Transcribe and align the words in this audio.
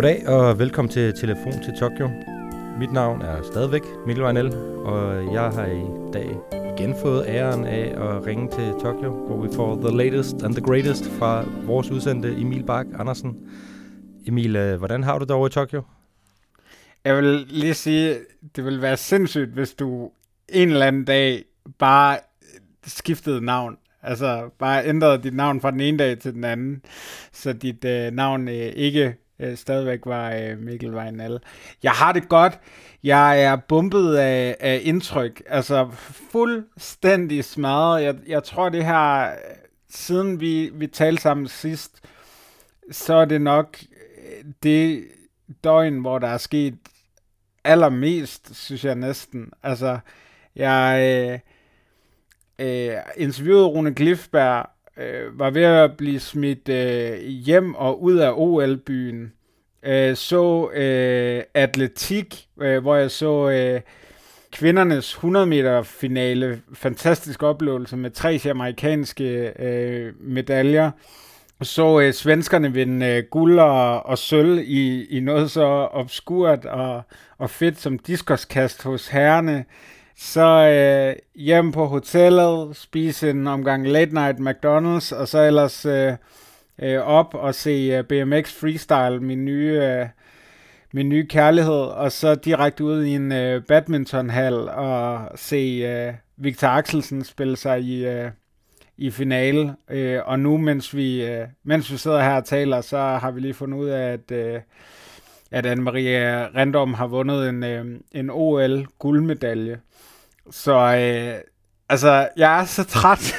Goddag 0.00 0.28
og 0.28 0.58
velkommen 0.58 0.92
til 0.92 1.14
Telefon 1.14 1.52
til 1.52 1.74
Tokyo. 1.78 2.10
Mit 2.78 2.92
navn 2.92 3.22
er 3.22 3.42
stadigvæk 3.42 3.82
Mikkel 4.06 4.22
Vejnel, 4.22 4.54
og 4.84 5.34
jeg 5.34 5.50
har 5.50 5.66
i 5.66 6.12
dag 6.12 6.36
igen 6.78 6.94
fået 7.02 7.24
æren 7.28 7.64
af 7.64 7.84
at 7.84 8.26
ringe 8.26 8.50
til 8.50 8.72
Tokyo, 8.82 9.10
hvor 9.26 9.46
vi 9.46 9.48
får 9.56 9.76
the 9.76 9.96
latest 9.96 10.42
and 10.42 10.54
the 10.54 10.64
greatest 10.64 11.04
fra 11.04 11.44
vores 11.66 11.90
udsendte 11.90 12.28
Emil 12.28 12.62
Bak 12.62 12.86
Andersen. 12.98 13.50
Emil, 14.26 14.56
øh, 14.56 14.78
hvordan 14.78 15.02
har 15.02 15.18
du 15.18 15.24
det 15.24 15.30
over 15.30 15.46
i 15.46 15.50
Tokyo? 15.50 15.82
Jeg 17.04 17.16
vil 17.16 17.46
lige 17.48 17.74
sige, 17.74 18.16
det 18.56 18.64
vil 18.64 18.82
være 18.82 18.96
sindssygt, 18.96 19.50
hvis 19.50 19.74
du 19.74 20.10
en 20.48 20.68
eller 20.68 20.86
anden 20.86 21.04
dag 21.04 21.44
bare 21.78 22.18
skiftede 22.86 23.44
navn. 23.44 23.76
Altså 24.02 24.50
bare 24.58 24.86
ændrede 24.86 25.22
dit 25.22 25.34
navn 25.34 25.60
fra 25.60 25.70
den 25.70 25.80
ene 25.80 25.98
dag 25.98 26.18
til 26.18 26.34
den 26.34 26.44
anden, 26.44 26.82
så 27.32 27.52
dit 27.52 27.84
øh, 27.84 28.12
navn 28.12 28.48
øh, 28.48 28.54
ikke 28.54 29.14
øh, 29.40 29.56
stadigvæk 29.56 30.00
var 30.06 30.32
øh, 30.32 30.58
Mikkel 30.58 30.92
Vejnal. 30.92 31.40
Jeg 31.82 31.92
har 31.92 32.12
det 32.12 32.28
godt. 32.28 32.60
Jeg 33.02 33.42
er 33.42 33.56
bumpet 33.56 34.16
af, 34.16 34.56
af 34.60 34.80
indtryk. 34.82 35.42
Altså 35.46 35.88
fuldstændig 36.30 37.44
smadret. 37.44 38.02
Jeg, 38.02 38.14
jeg 38.26 38.44
tror 38.44 38.68
det 38.68 38.84
her, 38.84 39.30
siden 39.88 40.40
vi, 40.40 40.70
vi 40.74 40.86
talte 40.86 41.22
sammen 41.22 41.48
sidst, 41.48 42.00
så 42.90 43.14
er 43.14 43.24
det 43.24 43.40
nok 43.40 43.78
øh, 43.82 44.44
det 44.62 45.04
døgn, 45.64 45.98
hvor 45.98 46.18
der 46.18 46.28
er 46.28 46.38
sket 46.38 46.74
allermest, 47.64 48.54
synes 48.54 48.84
jeg 48.84 48.94
næsten. 48.94 49.52
Altså, 49.62 49.98
jeg 50.56 51.00
øh, 51.02 51.38
øh, 52.66 52.96
interviewede 53.16 53.66
Rune 53.66 53.94
Glifberg, 53.94 54.70
øh, 55.00 55.38
var 55.38 55.50
ved 55.50 55.62
at 55.62 55.96
blive 55.96 56.20
smidt 56.20 56.68
øh, 56.68 57.18
hjem 57.26 57.74
og 57.74 58.02
ud 58.02 58.16
af 58.16 58.32
OL-byen. 58.36 59.32
Øh, 59.82 60.16
så 60.16 60.70
øh, 60.70 61.42
atletik, 61.54 62.46
øh, 62.60 62.82
hvor 62.82 62.96
jeg 62.96 63.10
så 63.10 63.50
øh, 63.50 63.80
kvindernes 64.52 65.12
100 65.12 65.46
meter 65.46 65.82
finale. 65.82 66.60
Fantastisk 66.74 67.42
oplevelse 67.42 67.96
med 67.96 68.10
tre 68.10 68.40
amerikanske 68.50 69.52
øh, 69.58 70.12
medaljer. 70.20 70.90
Så 71.62 72.00
øh, 72.00 72.12
svenskerne 72.12 72.72
vinde 72.72 73.06
øh, 73.06 73.24
guld 73.30 73.58
og, 73.58 74.06
og 74.06 74.18
sølv 74.18 74.58
i, 74.58 75.04
i 75.04 75.20
noget 75.20 75.50
så 75.50 75.88
obskurt 75.92 76.64
og, 76.64 77.02
og 77.38 77.50
fedt 77.50 77.80
som 77.80 77.98
diskoskast 77.98 78.82
hos 78.82 79.08
herrene. 79.08 79.64
Så 80.22 80.46
øh, 80.46 81.16
hjem 81.34 81.72
på 81.72 81.86
hotellet, 81.86 82.76
spise 82.76 83.30
en 83.30 83.46
omgang 83.46 83.88
late 83.88 84.14
night 84.14 84.38
McDonald's, 84.38 85.16
og 85.16 85.28
så 85.28 85.38
ellers 85.46 85.86
øh, 85.86 86.12
øh, 86.82 87.00
op 87.00 87.34
og 87.34 87.54
se 87.54 87.70
øh, 87.70 88.04
BMX 88.04 88.52
Freestyle, 88.52 89.20
min 89.20 89.44
nye, 89.44 89.80
øh, 89.82 90.06
min 90.92 91.08
nye 91.08 91.26
kærlighed, 91.26 91.82
og 91.82 92.12
så 92.12 92.34
direkte 92.34 92.84
ud 92.84 93.04
i 93.04 93.14
en 93.14 93.32
øh, 93.32 93.62
badmintonhal 93.62 94.54
og 94.68 95.28
se 95.34 95.56
øh, 95.56 96.14
Victor 96.36 96.68
Axelsen 96.68 97.24
spille 97.24 97.56
sig 97.56 97.80
i, 97.80 98.06
øh, 98.06 98.30
i 98.96 99.10
finale. 99.10 99.76
Øh, 99.90 100.20
og 100.24 100.40
nu, 100.40 100.56
mens 100.56 100.96
vi, 100.96 101.24
øh, 101.24 101.46
mens 101.64 101.92
vi 101.92 101.96
sidder 101.96 102.22
her 102.22 102.36
og 102.36 102.44
taler, 102.44 102.80
så 102.80 102.98
har 102.98 103.30
vi 103.30 103.40
lige 103.40 103.54
fundet 103.54 103.78
ud 103.78 103.88
af, 103.88 104.12
at, 104.12 104.30
øh, 104.30 104.60
at 105.50 105.66
Anne-Marie 105.66 106.56
Rendom 106.56 106.94
har 106.94 107.06
vundet 107.06 107.48
en, 107.48 107.64
øh, 107.64 107.86
en 108.12 108.30
OL-guldmedalje. 108.30 109.80
Så 110.50 110.72
øh, 110.72 111.40
altså, 111.88 112.28
jeg 112.36 112.60
er 112.60 112.64
så 112.64 112.84
træt. 112.84 113.34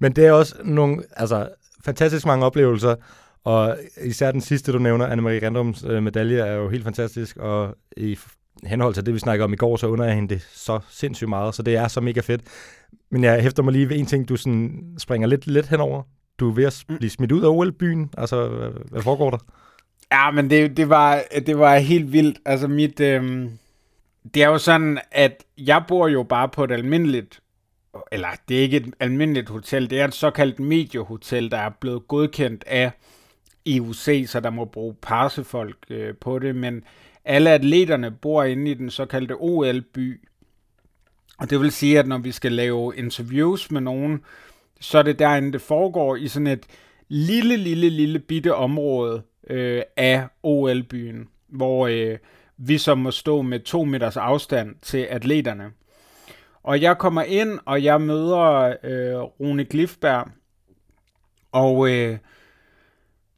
Men 0.00 0.12
det 0.12 0.26
er 0.26 0.32
også 0.32 0.54
nogle 0.64 1.02
altså, 1.16 1.48
fantastisk 1.84 2.26
mange 2.26 2.46
oplevelser, 2.46 2.94
og 3.44 3.78
især 4.04 4.32
den 4.32 4.40
sidste, 4.40 4.72
du 4.72 4.78
nævner, 4.78 5.06
Anne-Marie 5.06 5.46
Rendoms 5.46 5.84
øh, 5.84 6.02
medalje, 6.02 6.38
er 6.38 6.54
jo 6.54 6.68
helt 6.68 6.84
fantastisk, 6.84 7.36
og 7.36 7.76
i 7.96 8.18
henhold 8.64 8.94
til 8.94 9.06
det, 9.06 9.14
vi 9.14 9.18
snakkede 9.18 9.44
om 9.44 9.52
i 9.52 9.56
går, 9.56 9.76
så 9.76 9.86
under 9.86 10.04
jeg 10.04 10.14
hende 10.14 10.34
det 10.34 10.48
så 10.52 10.78
sindssygt 10.90 11.28
meget, 11.28 11.54
så 11.54 11.62
det 11.62 11.76
er 11.76 11.88
så 11.88 12.00
mega 12.00 12.20
fedt. 12.20 12.42
Men 13.10 13.24
jeg 13.24 13.42
hæfter 13.42 13.62
mig 13.62 13.72
lige 13.72 13.88
ved 13.88 13.98
en 13.98 14.06
ting, 14.06 14.28
du 14.28 14.36
sådan 14.36 14.84
springer 14.98 15.28
lidt, 15.28 15.46
lidt 15.46 15.66
henover. 15.66 16.02
Du 16.40 16.50
er 16.50 16.54
ved 16.54 16.64
at 16.64 16.84
blive 16.98 17.10
smidt 17.10 17.32
ud 17.32 17.42
af 17.42 17.48
OL-byen. 17.48 18.10
Altså, 18.18 18.48
hvad, 18.48 18.70
hvad 18.90 19.02
foregår 19.02 19.30
der? 19.30 19.38
Ja, 20.12 20.30
men 20.30 20.50
det, 20.50 20.76
det, 20.76 20.88
var, 20.88 21.22
det 21.46 21.58
var 21.58 21.78
helt 21.78 22.12
vildt. 22.12 22.38
Altså, 22.44 22.68
mit... 22.68 23.00
Øh 23.00 23.48
det 24.34 24.42
er 24.42 24.48
jo 24.48 24.58
sådan, 24.58 24.98
at 25.10 25.44
jeg 25.58 25.84
bor 25.88 26.08
jo 26.08 26.22
bare 26.22 26.48
på 26.48 26.64
et 26.64 26.70
almindeligt, 26.70 27.40
eller 28.12 28.28
det 28.48 28.58
er 28.58 28.62
ikke 28.62 28.76
et 28.76 28.94
almindeligt 29.00 29.48
hotel, 29.48 29.90
det 29.90 30.00
er 30.00 30.04
et 30.04 30.14
såkaldt 30.14 30.60
mediehotel, 30.60 31.50
der 31.50 31.58
er 31.58 31.70
blevet 31.80 32.08
godkendt 32.08 32.64
af 32.66 32.90
IUC, 33.64 34.24
så 34.26 34.40
der 34.40 34.50
må 34.50 34.64
bruge 34.64 34.94
parsefolk 35.02 35.76
øh, 35.90 36.14
på 36.14 36.38
det, 36.38 36.56
men 36.56 36.84
alle 37.24 37.50
atleterne 37.50 38.10
bor 38.10 38.44
inde 38.44 38.70
i 38.70 38.74
den 38.74 38.90
såkaldte 38.90 39.34
OL-by. 39.38 40.20
Og 41.38 41.50
det 41.50 41.60
vil 41.60 41.72
sige, 41.72 41.98
at 41.98 42.06
når 42.06 42.18
vi 42.18 42.32
skal 42.32 42.52
lave 42.52 42.96
interviews 42.96 43.70
med 43.70 43.80
nogen, 43.80 44.20
så 44.80 44.98
er 44.98 45.02
det 45.02 45.18
derinde, 45.18 45.52
det 45.52 45.60
foregår 45.60 46.16
i 46.16 46.28
sådan 46.28 46.46
et 46.46 46.66
lille, 47.08 47.56
lille, 47.56 47.88
lille 47.90 48.18
bitte 48.18 48.54
område 48.54 49.22
øh, 49.50 49.82
af 49.96 50.26
OL-byen, 50.42 51.28
hvor 51.48 51.86
øh, 51.86 52.18
vi 52.58 52.78
så 52.78 52.94
må 52.94 53.10
stå 53.10 53.42
med 53.42 53.60
to 53.60 53.84
meters 53.84 54.16
afstand 54.16 54.74
til 54.82 54.98
atleterne. 54.98 55.70
Og 56.62 56.82
jeg 56.82 56.98
kommer 56.98 57.22
ind, 57.22 57.58
og 57.66 57.84
jeg 57.84 58.00
møder 58.00 58.74
øh, 58.84 59.20
Rune 59.20 59.64
Glifberg, 59.64 60.28
og 61.52 61.90
øh, 61.90 62.18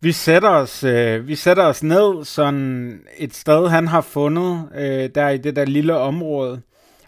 vi 0.00 0.12
sætter 0.12 0.48
os, 0.48 0.84
øh, 0.84 1.28
vi 1.28 1.34
sætter 1.34 1.64
os 1.64 1.82
ned 1.82 2.24
sådan 2.24 3.00
et 3.16 3.34
sted, 3.34 3.68
han 3.68 3.88
har 3.88 4.00
fundet, 4.00 4.68
øh, 4.74 5.10
der 5.14 5.28
i 5.28 5.38
det 5.38 5.56
der 5.56 5.64
lille 5.64 5.96
område, 5.96 6.62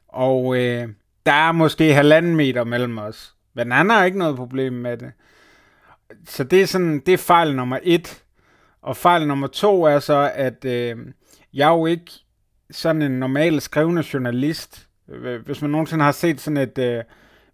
og 0.09 0.57
øh, 0.57 0.89
der 1.27 1.33
er 1.33 1.53
måske 1.53 1.95
halvanden 1.95 2.37
meter 2.37 2.65
mellem 2.65 2.99
os, 2.99 3.35
men 3.55 3.73
han 3.73 3.91
har 3.91 4.05
ikke 4.05 4.19
noget 4.19 4.37
problem 4.37 4.73
med 4.73 4.97
det. 4.97 5.13
Så 6.27 6.45
det 6.45 6.63
er 6.63 6.67
sådan, 6.67 7.03
det 7.07 7.15
er 7.15 7.19
fejl 7.19 7.57
nummer 7.57 7.79
et. 7.83 8.23
Og 8.83 8.97
fejl 8.97 9.27
nummer 9.27 9.47
to 9.47 9.85
er 9.85 9.99
så, 9.99 10.31
at 10.35 10.65
øh, 10.65 10.97
jeg 11.55 11.69
er 11.69 11.73
jo 11.77 11.87
ikke 11.87 12.11
sådan 12.71 13.03
en 13.03 13.13
normal 13.13 13.61
skrivende 13.61 14.05
journalist. 14.13 14.89
Hvis 15.45 15.63
man 15.63 15.71
nogensinde 15.71 16.05
har 16.05 16.13
set 16.13 16.41
sådan 16.41 16.57
et 16.57 16.79
øh, 16.79 17.03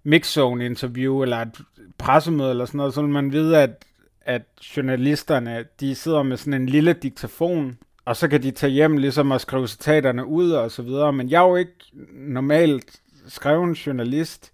mixzone 0.05 0.67
interview 0.67 1.22
eller 1.22 1.37
et 1.37 1.61
pressemøde 1.99 2.50
eller 2.50 2.65
sådan 2.65 2.78
noget, 2.78 2.94
så 2.94 3.03
vil 3.03 3.11
man 3.11 3.33
vide, 3.33 3.59
at, 3.59 3.84
at 4.21 4.43
journalisterne, 4.77 5.65
de 5.81 5.94
sidder 5.94 6.22
med 6.22 6.37
sådan 6.37 6.55
en 6.55 6.67
lille 6.67 6.93
diktafon, 6.93 7.78
og 8.05 8.17
så 8.17 8.28
kan 8.28 8.43
de 8.43 8.50
tage 8.50 8.72
hjem 8.72 8.97
ligesom 8.97 9.31
og 9.31 9.41
skrive 9.41 9.69
citaterne 9.69 10.27
ud 10.27 10.50
og 10.50 10.71
så 10.71 10.83
videre. 10.83 11.12
Men 11.12 11.31
jeg 11.31 11.43
er 11.43 11.49
jo 11.49 11.56
ikke 11.56 11.75
normalt 12.12 13.00
skreven 13.28 13.72
journalist, 13.72 14.53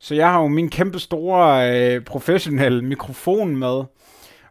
så 0.00 0.14
jeg 0.14 0.32
har 0.32 0.40
jo 0.40 0.48
min 0.48 0.70
kæmpe 0.70 0.98
store 0.98 1.70
øh, 1.76 2.04
professionelle 2.04 2.84
mikrofon 2.84 3.56
med. 3.56 3.84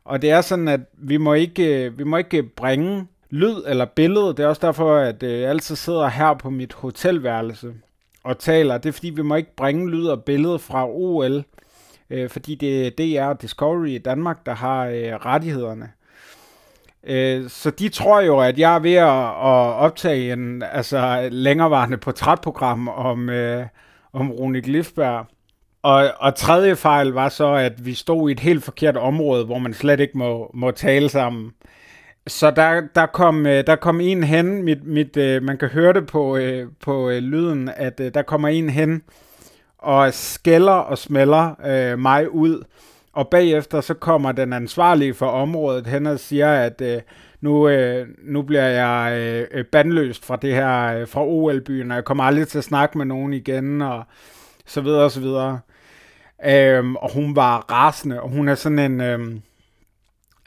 Og 0.05 0.21
det 0.21 0.31
er 0.31 0.41
sådan, 0.41 0.67
at 0.67 0.79
vi 0.93 1.17
må 1.17 1.33
ikke, 1.33 1.85
øh, 1.85 1.97
vi 1.97 2.03
må 2.03 2.17
ikke 2.17 2.43
bringe 2.43 3.07
lyd 3.29 3.55
eller 3.67 3.85
billede. 3.85 4.27
Det 4.27 4.39
er 4.39 4.47
også 4.47 4.67
derfor, 4.67 4.95
at 4.95 5.23
øh, 5.23 5.41
jeg 5.41 5.49
altid 5.49 5.75
sidder 5.75 6.07
her 6.07 6.33
på 6.33 6.49
mit 6.49 6.73
hotelværelse 6.73 7.73
og 8.23 8.39
taler. 8.39 8.77
Det 8.77 8.89
er 8.89 8.93
fordi, 8.93 9.09
vi 9.09 9.21
må 9.21 9.35
ikke 9.35 9.55
bringe 9.55 9.89
lyd 9.89 10.05
og 10.05 10.23
billede 10.23 10.59
fra 10.59 10.89
OL, 10.89 11.43
øh, 12.09 12.29
fordi 12.29 12.55
det 12.55 12.87
er 12.87 12.91
DR 12.91 13.33
Discovery 13.33 13.87
i 13.87 13.97
Danmark, 13.97 14.45
der 14.45 14.55
har 14.55 14.85
øh, 14.85 15.13
rettighederne. 15.13 15.91
Øh, 17.03 17.49
så 17.49 17.69
de 17.69 17.89
tror 17.89 18.21
jo, 18.21 18.39
at 18.39 18.59
jeg 18.59 18.75
er 18.75 18.79
ved 18.79 18.93
at, 18.93 19.25
at 19.25 19.75
optage 19.85 20.33
en 20.33 20.63
altså, 20.63 21.29
længerevarende 21.31 21.97
portrætprogram 21.97 22.87
om, 22.87 23.29
øh, 23.29 23.65
om 24.13 24.31
Rune 24.31 24.61
Glifberg. 24.61 25.25
Og, 25.85 26.11
og 26.19 26.35
tredje 26.35 26.75
fejl 26.75 27.07
var 27.07 27.29
så, 27.29 27.53
at 27.53 27.85
vi 27.85 27.93
stod 27.93 28.29
i 28.29 28.31
et 28.31 28.39
helt 28.39 28.63
forkert 28.63 28.97
område, 28.97 29.45
hvor 29.45 29.57
man 29.57 29.73
slet 29.73 29.99
ikke 29.99 30.17
må, 30.17 30.51
må 30.53 30.71
tale 30.71 31.09
sammen. 31.09 31.51
Så 32.27 32.51
der, 32.51 32.81
der, 32.95 33.05
kom, 33.05 33.45
øh, 33.45 33.67
der 33.67 33.75
kom 33.75 34.01
en 34.01 34.23
hen, 34.23 34.63
mit, 34.63 34.83
mit, 34.83 35.17
øh, 35.17 35.43
man 35.43 35.57
kan 35.57 35.69
høre 35.69 35.93
det 35.93 36.07
på, 36.07 36.37
øh, 36.37 36.67
på 36.81 37.09
lyden, 37.09 37.69
at 37.75 37.97
der 37.97 38.21
kommer 38.21 38.47
en 38.47 38.69
hen 38.69 39.01
og 39.77 40.13
skælder 40.13 40.71
og 40.71 40.97
smelder 40.97 41.55
øh, 41.65 41.99
mig 41.99 42.31
ud. 42.33 42.63
Og 43.13 43.27
bagefter 43.27 43.81
så 43.81 43.93
kommer 43.93 44.31
den 44.31 44.53
ansvarlige 44.53 45.13
for 45.13 45.27
området 45.27 45.87
hen 45.87 46.07
og 46.07 46.19
siger, 46.19 46.53
at 46.53 46.81
øh, 46.81 47.01
nu, 47.41 47.67
øh, 47.67 48.07
nu 48.23 48.41
bliver 48.41 48.67
jeg 48.67 49.17
øh, 49.51 49.65
bandløst 49.65 50.25
fra 50.25 50.35
det 50.35 50.53
her, 50.53 50.99
øh, 50.99 51.07
fra 51.07 51.25
OL-byen, 51.25 51.91
og 51.91 51.95
jeg 51.95 52.05
kommer 52.05 52.23
aldrig 52.23 52.47
til 52.47 52.57
at 52.57 52.63
snakke 52.63 52.97
med 52.97 53.05
nogen 53.05 53.33
igen, 53.33 53.81
og 53.81 54.03
så 54.65 54.81
videre 54.81 55.03
og 55.03 55.11
så 55.11 55.19
videre. 55.19 55.59
Øhm, 56.45 56.95
og 56.95 57.13
hun 57.13 57.35
var 57.35 57.57
rasende, 57.71 58.21
og 58.21 58.29
hun 58.29 58.47
er 58.47 58.55
sådan 58.55 58.79
en... 58.79 59.01
Øhm, 59.01 59.41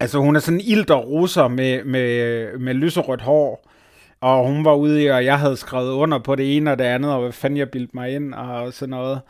Altså 0.01 0.19
hun 0.19 0.37
er 0.37 0.41
sådan 0.41 0.61
en 0.61 0.67
ilter 0.67 0.95
russer 0.95 1.49
med, 1.49 1.85
med, 1.85 2.59
med 2.59 2.75
lyserødt 2.75 3.23
hår. 3.23 3.69
Og 4.21 4.47
hun 4.47 4.65
var 4.65 4.75
ude 4.75 5.03
i, 5.03 5.07
og 5.07 5.25
jeg 5.25 5.39
havde 5.39 5.57
skrevet 5.57 5.91
under 5.93 6.19
på 6.19 6.35
det 6.35 6.57
ene 6.57 6.73
og 6.73 6.79
det 6.79 6.85
andet, 6.85 7.13
og 7.13 7.21
hvad 7.21 7.33
fanden 7.33 7.57
jeg 7.57 7.71
bildte 7.71 7.97
mig 7.97 8.15
ind 8.15 8.35
og 8.35 8.73
sådan 8.73 8.91
noget. 8.91 9.21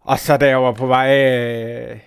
Og 0.00 0.18
så 0.18 0.36
da 0.36 0.48
jeg 0.48 0.62
var 0.62 0.72
på 0.72 0.86
vej, 0.86 1.36
øh, 1.36 1.98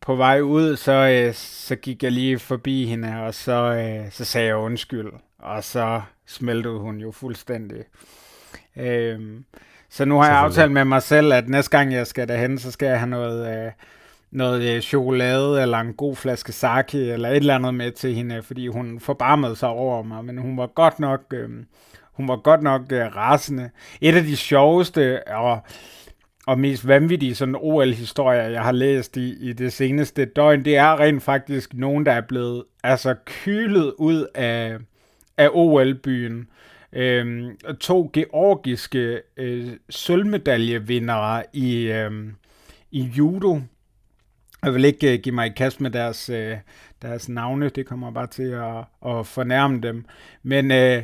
på 0.00 0.14
vej 0.14 0.40
ud, 0.40 0.76
så, 0.76 0.92
øh, 0.92 1.34
så 1.34 1.76
gik 1.76 2.02
jeg 2.02 2.12
lige 2.12 2.38
forbi 2.38 2.86
hende, 2.86 3.22
og 3.22 3.34
så, 3.34 3.52
øh, 3.52 4.12
så 4.12 4.24
sagde 4.24 4.46
jeg 4.46 4.56
undskyld, 4.56 5.10
og 5.38 5.64
så 5.64 6.02
smeltede 6.26 6.78
hun 6.78 6.98
jo 6.98 7.10
fuldstændig. 7.10 7.84
Øh, 8.76 9.20
så 9.92 10.04
nu 10.04 10.16
har 10.16 10.26
jeg 10.26 10.38
aftalt 10.38 10.72
med 10.72 10.84
mig 10.84 11.02
selv, 11.02 11.32
at 11.32 11.48
næste 11.48 11.70
gang 11.70 11.92
jeg 11.92 12.06
skal 12.06 12.28
derhen, 12.28 12.58
så 12.58 12.70
skal 12.70 12.86
jeg 12.86 12.98
have 12.98 13.10
noget, 13.10 13.64
øh, 13.66 13.72
noget 14.30 14.76
øh, 14.76 14.80
chokolade, 14.82 15.62
eller 15.62 15.78
en 15.78 15.94
god 15.94 16.16
flaske 16.16 16.52
sake, 16.52 17.12
eller 17.12 17.28
et 17.28 17.36
eller 17.36 17.54
andet 17.54 17.74
med 17.74 17.90
til 17.90 18.14
hende, 18.14 18.42
fordi 18.42 18.66
hun 18.66 19.00
forbarmede 19.00 19.56
sig 19.56 19.68
over 19.68 20.02
mig, 20.02 20.24
men 20.24 20.38
hun 20.38 20.56
var 20.56 20.66
godt 20.66 21.00
nok, 21.00 21.20
øh, 21.32 21.48
hun 22.12 22.28
var 22.28 22.36
godt 22.36 22.62
nok 22.62 22.82
øh, 22.92 23.16
rasende. 23.16 23.70
Et 24.00 24.14
af 24.14 24.22
de 24.22 24.36
sjoveste 24.36 25.28
og, 25.28 25.60
og 26.46 26.58
mest 26.58 26.88
vanvittige 26.88 27.34
sådan 27.34 27.56
OL-historier, 27.58 28.48
jeg 28.48 28.62
har 28.62 28.72
læst 28.72 29.16
i, 29.16 29.48
i 29.48 29.52
det 29.52 29.72
seneste 29.72 30.24
døgn, 30.24 30.64
det 30.64 30.76
er 30.76 31.00
rent 31.00 31.22
faktisk 31.22 31.74
nogen, 31.74 32.06
der 32.06 32.12
er 32.12 32.22
blevet 32.28 32.64
altså 32.84 33.14
kylet 33.24 33.94
ud 33.98 34.26
af, 34.34 34.76
af 35.36 35.48
OL-byen 35.52 36.48
øh, 36.92 37.54
to 37.80 38.10
georgiske 38.12 39.22
øh, 39.36 39.68
sølvmedaljevindere 39.90 41.44
i, 41.52 41.82
øh, 41.82 42.32
i 42.90 43.02
judo, 43.02 43.60
jeg 44.64 44.74
vil 44.74 44.84
ikke 44.84 45.12
øh, 45.12 45.18
give 45.22 45.34
mig 45.34 45.46
i 45.46 45.52
kast 45.56 45.80
med 45.80 45.90
deres, 45.90 46.28
øh, 46.28 46.56
deres 47.02 47.28
navne, 47.28 47.68
det 47.68 47.86
kommer 47.86 48.10
bare 48.10 48.26
til 48.26 48.50
at, 48.50 48.78
at 49.10 49.26
fornærme 49.26 49.80
dem. 49.80 50.04
Men, 50.42 50.70
øh, 50.70 51.02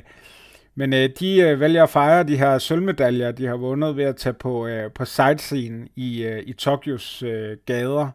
men 0.74 0.92
de 0.92 1.60
vælger 1.60 1.82
at 1.82 1.90
fejre 1.90 2.24
de 2.24 2.36
her 2.36 2.58
sølvmedaljer, 2.58 3.32
de 3.32 3.46
har 3.46 3.56
vundet 3.56 3.96
ved 3.96 4.04
at 4.04 4.16
tage 4.16 4.32
på, 4.32 4.68
på 4.94 5.04
sightseeing 5.04 5.90
i, 5.96 6.38
i 6.46 6.52
Tokyos 6.52 7.24
gader. 7.66 8.10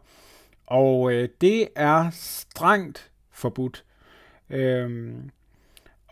Og 0.66 1.12
det 1.40 1.68
er 1.76 2.10
strengt 2.12 3.10
forbudt. 3.32 3.84
Uh, 4.50 4.90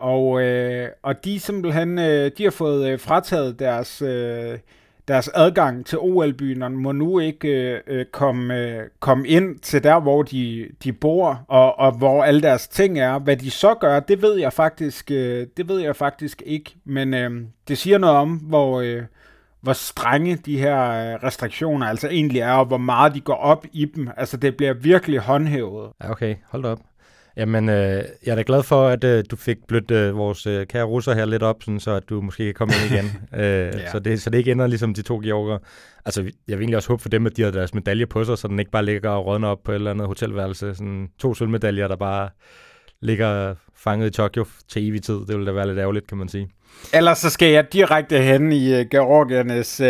og, 0.03 0.41
øh, 0.41 0.89
og 1.03 1.25
de 1.25 1.39
simpelthen, 1.39 1.99
øh, 1.99 2.31
de 2.37 2.43
har 2.43 2.51
fået 2.51 2.89
øh, 2.89 2.99
frataget 2.99 3.59
deres... 3.59 4.01
øh, 4.01 4.57
deres 5.07 5.29
adgang 5.33 5.85
til 5.85 5.97
OL-byen, 5.99 6.61
og 6.61 6.71
må 6.71 6.91
nu 6.91 7.19
ikke 7.19 7.47
øh, 7.47 7.79
øh, 7.87 8.05
komme, 8.05 8.57
øh, 8.59 8.83
komme 8.99 9.27
ind 9.27 9.59
til 9.59 9.83
der, 9.83 9.99
hvor 9.99 10.23
de, 10.23 10.67
de 10.83 10.93
bor, 10.93 11.45
og, 11.47 11.79
og 11.79 11.97
hvor 11.97 12.23
alle 12.23 12.41
deres 12.41 12.67
ting 12.67 12.99
er. 12.99 13.19
Hvad 13.19 13.37
de 13.37 13.51
så 13.51 13.73
gør, 13.73 13.99
det 13.99 14.21
ved 14.21 14.35
jeg 14.35 14.53
faktisk, 14.53 15.11
øh, 15.11 15.47
det 15.57 15.67
ved 15.67 15.79
jeg 15.79 15.95
faktisk 15.95 16.43
ikke, 16.45 16.75
men 16.85 17.13
øh, 17.13 17.31
det 17.67 17.77
siger 17.77 17.97
noget 17.97 18.15
om, 18.15 18.29
hvor, 18.35 18.81
øh, 18.81 19.01
hvor 19.61 19.73
strenge 19.73 20.35
de 20.35 20.57
her 20.57 20.79
øh, 20.79 21.23
restriktioner 21.23 21.87
altså 21.87 22.07
egentlig 22.07 22.41
er, 22.41 22.53
og 22.53 22.65
hvor 22.65 22.77
meget 22.77 23.15
de 23.15 23.21
går 23.21 23.35
op 23.35 23.65
i 23.71 23.85
dem. 23.85 24.09
Altså 24.17 24.37
det 24.37 24.57
bliver 24.57 24.73
virkelig 24.73 25.19
håndhævet. 25.19 25.89
Ja, 26.03 26.11
okay. 26.11 26.35
Hold 26.49 26.63
da 26.63 26.69
op. 26.69 26.79
Jamen, 27.37 27.69
øh, 27.69 28.03
jeg 28.25 28.31
er 28.31 28.35
da 28.35 28.43
glad 28.45 28.63
for, 28.63 28.87
at 28.87 29.03
øh, 29.03 29.23
du 29.31 29.35
fik 29.35 29.57
blødt 29.67 29.91
øh, 29.91 30.17
vores 30.17 30.47
øh, 30.47 30.67
kære 30.67 30.83
russer 30.83 31.13
her 31.13 31.25
lidt 31.25 31.43
op, 31.43 31.63
sådan, 31.63 31.79
så 31.79 31.91
at 31.91 32.09
du 32.09 32.21
måske 32.21 32.45
kan 32.45 32.53
komme 32.53 32.73
ind 32.73 32.93
igen. 32.93 33.05
øh, 33.41 33.79
ja. 33.79 33.91
så, 33.91 33.99
det, 33.99 34.21
så 34.21 34.29
det 34.29 34.37
ikke 34.37 34.51
ender 34.51 34.67
ligesom 34.67 34.93
de 34.93 35.01
to 35.01 35.21
georger. 35.23 35.57
Altså, 36.05 36.21
jeg 36.21 36.57
vil 36.57 36.63
egentlig 36.63 36.77
også 36.77 36.89
håbe 36.89 37.01
for 37.01 37.09
dem, 37.09 37.25
at 37.25 37.37
de 37.37 37.41
har 37.41 37.51
deres 37.51 37.73
medalje 37.73 38.05
på 38.05 38.23
sig, 38.23 38.37
så 38.37 38.47
den 38.47 38.59
ikke 38.59 38.71
bare 38.71 38.85
ligger 38.85 39.09
og 39.09 39.25
rådner 39.25 39.47
op 39.47 39.63
på 39.63 39.71
et 39.71 39.75
eller 39.75 39.91
andet 39.91 40.07
hotelværelse. 40.07 40.75
Sådan 40.75 41.09
to 41.19 41.33
sølvmedaljer, 41.33 41.87
der 41.87 41.95
bare 41.95 42.29
ligger 43.01 43.55
fanget 43.75 44.07
i 44.07 44.11
Tokyo 44.11 44.45
til 44.69 44.89
evig 44.89 45.03
tid. 45.03 45.13
Det 45.13 45.27
ville 45.27 45.45
da 45.45 45.51
være 45.51 45.67
lidt 45.67 45.79
ærgerligt, 45.79 46.07
kan 46.07 46.17
man 46.17 46.27
sige. 46.27 46.49
Ellers 46.93 47.17
så 47.17 47.29
skal 47.29 47.51
jeg 47.51 47.73
direkte 47.73 48.17
hen 48.17 48.51
i 48.51 48.79
uh, 48.79 48.85
Georgiernes 48.91 49.81
uh, 49.81 49.87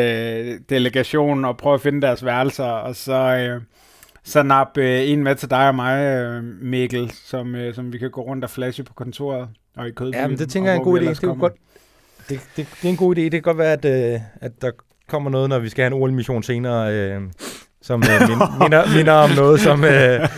delegation 0.70 1.46
og 1.46 1.58
prøve 1.58 1.74
at 1.74 1.82
finde 1.82 2.02
deres 2.02 2.26
værelser, 2.26 2.64
og 2.64 2.96
så... 2.96 3.54
Uh, 3.56 3.64
så 4.24 4.44
nap 4.44 4.78
øh, 4.78 5.10
en 5.10 5.24
med 5.24 5.36
til 5.36 5.50
dig 5.50 5.68
og 5.68 5.76
mig, 5.76 6.04
øh, 6.04 6.44
Mikkel, 6.44 7.12
som, 7.12 7.56
øh, 7.56 7.76
som 7.76 7.94
vi 7.94 7.98
kan 7.98 8.12
gå 8.12 8.22
rundt 8.22 8.44
og 8.44 8.50
flashe 8.50 8.84
på 8.84 8.94
kontoret 8.94 9.50
og 9.78 9.88
i 9.88 9.92
kødbyen. 9.92 10.22
Ja, 10.22 10.28
men 10.28 10.38
det 10.38 10.50
tænker 10.50 10.70
jeg 10.70 10.76
er 10.76 10.80
en 10.80 10.86
god 10.86 11.00
idé. 11.00 11.10
Det, 11.10 11.24
er 11.24 11.40
godt, 11.40 11.54
det, 12.30 12.40
det, 12.58 12.68
det 12.82 12.88
er 12.88 12.90
en 12.90 12.98
god 12.98 13.16
idé. 13.16 13.22
Det 13.22 13.32
kan 13.32 13.42
godt 13.42 13.58
være, 13.58 13.74
at, 13.74 14.14
øh, 14.14 14.20
at 14.42 14.62
der 14.62 14.72
kommer 15.08 15.30
noget, 15.30 15.50
når 15.50 15.60
vi 15.60 15.70
skal 15.70 15.84
have 15.84 15.96
en 15.96 16.02
OL-mission 16.02 16.44
senere, 16.44 16.94
øh, 16.94 17.22
som 17.82 18.04
øh, 18.04 18.30
minder, 18.62 18.98
minder 18.98 19.14
om 19.14 19.30
noget, 19.30 19.60
som, 19.60 19.84
øh, 19.84 20.30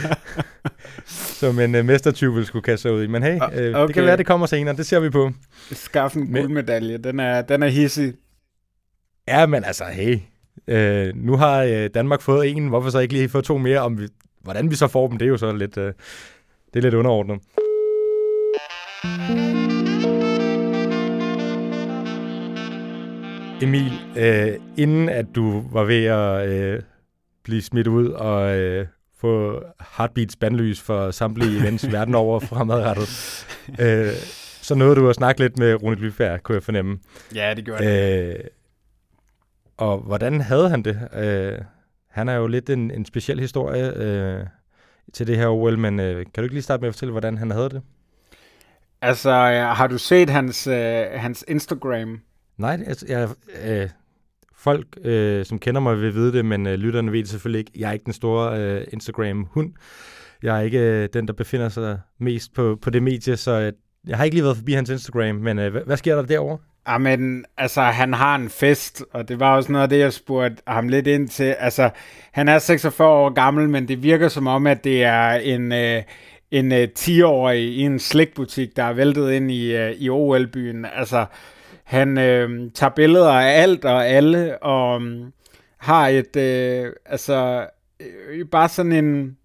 som 1.41 1.59
en 1.59 1.75
øh, 1.75 1.85
mestertyv 1.85 2.33
ville 2.33 2.45
skulle 2.45 2.63
kaste 2.63 2.81
sig 2.81 2.93
ud 2.93 3.03
i. 3.03 3.07
Men 3.07 3.23
hey, 3.23 3.39
øh, 3.53 3.75
okay. 3.75 3.87
det 3.87 3.93
kan 3.93 4.03
være, 4.03 4.17
det 4.17 4.25
kommer 4.25 4.45
senere. 4.45 4.75
Det 4.75 4.85
ser 4.85 4.99
vi 4.99 5.09
på. 5.09 5.31
Skaff 5.71 6.15
en 6.15 6.27
guldmedalje. 6.27 6.97
Den 6.97 7.19
er, 7.19 7.41
den 7.41 7.63
er 7.63 7.67
hissig. 7.67 8.13
Ja, 9.27 9.45
men 9.45 9.63
altså, 9.63 9.83
hey, 9.83 10.19
Øh, 10.67 11.15
nu 11.15 11.35
har 11.35 11.63
øh, 11.63 11.89
Danmark 11.93 12.21
fået 12.21 12.49
en, 12.49 12.67
hvorfor 12.67 12.89
så 12.89 12.99
ikke 12.99 13.13
lige 13.13 13.29
få 13.29 13.41
to 13.41 13.57
mere? 13.57 13.79
Om 13.79 13.99
vi, 13.99 14.07
hvordan 14.41 14.71
vi 14.71 14.75
så 14.75 14.87
får 14.87 15.07
dem, 15.07 15.17
det 15.17 15.25
er 15.25 15.29
jo 15.29 15.37
så 15.37 15.51
lidt, 15.51 15.77
øh, 15.77 15.93
det 16.73 16.79
er 16.79 16.81
lidt 16.81 16.93
underordnet. 16.93 17.39
Emil, 23.61 23.91
øh, 24.17 24.59
inden 24.77 25.09
at 25.09 25.25
du 25.35 25.63
var 25.71 25.83
ved 25.83 26.05
at 26.05 26.49
øh, 26.49 26.81
blive 27.43 27.61
smidt 27.61 27.87
ud 27.87 28.09
og 28.09 28.57
øh, 28.57 28.87
få 29.17 29.63
Heartbeats 29.97 30.35
bandlys 30.35 30.81
for 30.81 31.11
samtlige 31.11 31.59
events 31.59 31.87
verden 31.93 32.15
over 32.15 32.39
fremadrettet, 32.39 33.09
øh, 33.79 34.13
så 34.61 34.75
nåede 34.75 34.95
du 34.95 35.09
at 35.09 35.15
snakke 35.15 35.41
lidt 35.41 35.59
med 35.59 35.83
Rune 35.83 35.95
Glyfær, 35.95 36.37
kunne 36.37 36.55
jeg 36.55 36.63
fornemme. 36.63 36.99
Ja, 37.35 37.53
det 37.53 37.65
gjorde 37.65 37.83
jeg. 37.83 38.35
Øh, 38.35 38.43
og 39.77 39.97
hvordan 39.97 40.41
havde 40.41 40.69
han 40.69 40.83
det? 40.83 41.09
Øh, 41.13 41.59
han 42.09 42.29
er 42.29 42.33
jo 42.33 42.47
lidt 42.47 42.69
en, 42.69 42.91
en 42.91 43.05
speciel 43.05 43.39
historie 43.39 43.97
øh, 43.97 44.45
til 45.13 45.27
det 45.27 45.37
her 45.37 45.47
OL, 45.47 45.79
men 45.79 45.99
øh, 45.99 46.15
kan 46.15 46.31
du 46.35 46.41
ikke 46.41 46.55
lige 46.55 46.63
starte 46.63 46.81
med 46.81 46.87
at 46.87 46.95
fortælle, 46.95 47.11
hvordan 47.11 47.37
han 47.37 47.51
havde 47.51 47.69
det? 47.69 47.81
Altså, 49.01 49.31
har 49.75 49.87
du 49.87 49.97
set 49.97 50.29
hans, 50.29 50.67
øh, 50.67 51.05
hans 51.11 51.45
Instagram? 51.47 52.19
Nej, 52.57 52.83
altså, 52.87 53.05
jeg, 53.09 53.29
øh, 53.65 53.89
folk, 54.55 54.97
øh, 55.01 55.45
som 55.45 55.59
kender 55.59 55.81
mig, 55.81 56.01
vil 56.01 56.13
vide 56.13 56.33
det, 56.33 56.45
men 56.45 56.67
øh, 56.67 56.73
lytterne 56.73 57.11
ved 57.11 57.19
det 57.19 57.29
selvfølgelig 57.29 57.59
ikke. 57.59 57.71
Jeg 57.75 57.89
er 57.89 57.93
ikke 57.93 58.05
den 58.05 58.13
store 58.13 58.59
øh, 58.59 58.87
Instagram-hund. 58.93 59.73
Jeg 60.43 60.57
er 60.57 60.61
ikke 60.61 60.79
øh, 60.79 61.09
den, 61.13 61.27
der 61.27 61.33
befinder 61.33 61.69
sig 61.69 61.99
mest 62.19 62.53
på, 62.53 62.77
på 62.81 62.89
det 62.89 63.03
medie, 63.03 63.37
så 63.37 63.51
øh, 63.51 63.73
jeg 64.07 64.17
har 64.17 64.23
ikke 64.23 64.35
lige 64.35 64.43
været 64.43 64.57
forbi 64.57 64.73
hans 64.73 64.89
Instagram, 64.89 65.35
men 65.35 65.59
øh, 65.59 65.71
hvad, 65.71 65.81
hvad 65.85 65.97
sker 65.97 66.15
der 66.15 66.21
derovre? 66.21 66.57
Jamen, 66.89 67.45
altså, 67.57 67.81
han 67.81 68.13
har 68.13 68.35
en 68.35 68.49
fest, 68.49 69.03
og 69.13 69.27
det 69.29 69.39
var 69.39 69.55
også 69.55 69.71
noget 69.71 69.83
af 69.83 69.89
det, 69.89 69.99
jeg 69.99 70.13
spurgte 70.13 70.63
ham 70.67 70.87
lidt 70.87 71.07
ind 71.07 71.27
til. 71.27 71.55
Altså, 71.59 71.89
han 72.31 72.47
er 72.47 72.59
46 72.59 73.07
år 73.07 73.29
gammel, 73.29 73.69
men 73.69 73.87
det 73.87 74.03
virker 74.03 74.27
som 74.27 74.47
om, 74.47 74.67
at 74.67 74.83
det 74.83 75.03
er 75.03 75.31
en, 75.31 75.71
øh, 75.71 76.03
en 76.51 76.71
øh, 76.71 76.87
10-årig 76.99 77.63
i 77.63 77.81
en 77.81 77.99
slikbutik, 77.99 78.75
der 78.75 78.83
er 78.83 78.93
væltet 78.93 79.31
ind 79.31 79.51
i, 79.51 79.75
øh, 79.75 79.91
i 79.91 80.09
OL-byen. 80.09 80.85
Altså, 80.95 81.25
han 81.83 82.17
øh, 82.17 82.71
tager 82.73 82.91
billeder 82.95 83.31
af 83.31 83.61
alt 83.61 83.85
og 83.85 84.07
alle, 84.07 84.63
og 84.63 85.01
øh, 85.01 85.25
har 85.77 86.07
et, 86.07 86.35
øh, 86.35 86.91
altså, 87.05 87.67
øh, 87.99 88.45
bare 88.45 88.69
sådan 88.69 88.91
en, 88.91 89.37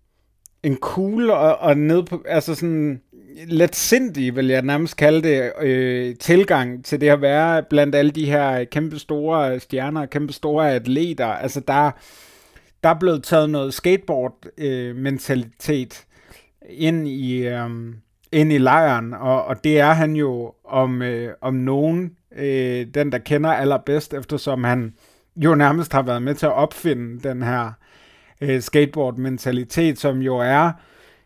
en 0.62 0.76
cool 0.76 1.30
og, 1.30 1.56
og 1.58 1.78
ned 1.78 2.02
på, 2.02 2.22
altså 2.28 2.54
sådan 2.54 3.00
let 3.46 3.76
sindig, 3.76 4.36
vil 4.36 4.46
jeg 4.46 4.62
nærmest 4.62 4.96
kalde 4.96 5.22
det, 5.22 5.52
øh, 5.60 6.16
tilgang 6.16 6.84
til 6.84 7.00
det 7.00 7.08
at 7.08 7.20
være 7.20 7.62
blandt 7.62 7.94
alle 7.94 8.10
de 8.10 8.26
her 8.26 8.64
kæmpe 8.64 8.98
store 8.98 9.60
stjerner, 9.60 10.06
kæmpe 10.06 10.32
store 10.32 10.72
atleter. 10.72 11.26
Altså 11.26 11.60
der, 11.60 11.90
der 12.84 12.88
er 12.88 12.98
blevet 13.00 13.24
taget 13.24 13.50
noget 13.50 13.74
skateboard-mentalitet 13.74 16.04
øh, 16.62 16.68
ind 16.70 17.08
i... 17.08 17.46
Øh, 17.46 17.70
ind 18.32 18.52
i 18.52 18.58
lejren, 18.58 19.14
og, 19.14 19.44
og 19.44 19.64
det 19.64 19.80
er 19.80 19.92
han 19.92 20.16
jo 20.16 20.54
om, 20.64 21.02
øh, 21.02 21.34
om 21.40 21.54
nogen 21.54 22.16
øh, 22.36 22.86
den, 22.94 23.12
der 23.12 23.18
kender 23.18 23.50
allerbedst, 23.50 24.14
eftersom 24.14 24.64
han 24.64 24.94
jo 25.36 25.54
nærmest 25.54 25.92
har 25.92 26.02
været 26.02 26.22
med 26.22 26.34
til 26.34 26.46
at 26.46 26.52
opfinde 26.52 27.28
den 27.28 27.42
her 27.42 27.72
øh, 28.40 28.60
skateboard-mentalitet, 28.60 29.98
som 29.98 30.18
jo 30.18 30.38
er 30.38 30.72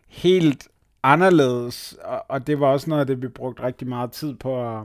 helt 0.08 0.68
anderledes, 1.04 1.96
og, 2.04 2.24
og 2.28 2.46
det 2.46 2.60
var 2.60 2.66
også 2.66 2.90
noget 2.90 3.00
af 3.00 3.06
det, 3.06 3.22
vi 3.22 3.28
brugte 3.28 3.62
rigtig 3.62 3.88
meget 3.88 4.12
tid 4.12 4.34
på 4.34 4.76
at, 4.76 4.82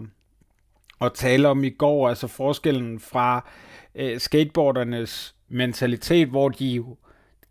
at 1.02 1.14
tale 1.14 1.48
om 1.48 1.64
i 1.64 1.70
går, 1.70 2.10
altså 2.10 2.28
forskellen 2.28 3.00
fra 3.00 3.50
øh, 3.96 4.20
skateboardernes 4.20 5.36
mentalitet, 5.50 6.28
hvor 6.28 6.50
de 6.50 6.68
jo 6.68 6.98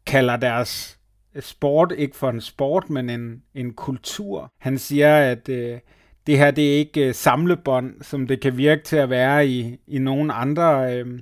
kalder 0.07 0.37
deres 0.37 0.99
øh, 1.35 1.43
sport 1.43 1.93
ikke 1.97 2.17
for 2.17 2.31
en 2.31 2.41
sport, 2.41 2.91
men 2.91 3.11
en, 3.11 3.43
en 3.55 3.75
kultur. 3.75 4.53
Han 4.59 4.79
siger, 4.79 5.17
at 5.17 5.49
øh, 5.49 5.79
det 6.27 6.39
her 6.39 6.51
det 6.51 6.73
er 6.73 6.79
ikke 6.79 7.09
øh, 7.09 7.15
samlebånd, 7.15 8.03
som 8.03 8.27
det 8.27 8.41
kan 8.41 8.57
virke 8.57 8.83
til 8.83 8.97
at 8.97 9.11
være 9.11 9.47
i, 9.47 9.79
i 9.87 9.99
nogle 9.99 10.33
andre 10.33 10.95
øh, 10.95 11.21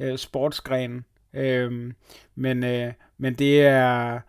øh, 0.00 0.18
sportsgrene. 0.18 1.02
Øh, 1.34 1.92
men, 2.34 2.64
øh, 2.64 2.92
men 3.18 3.34
det 3.34 3.66
er 3.66 4.20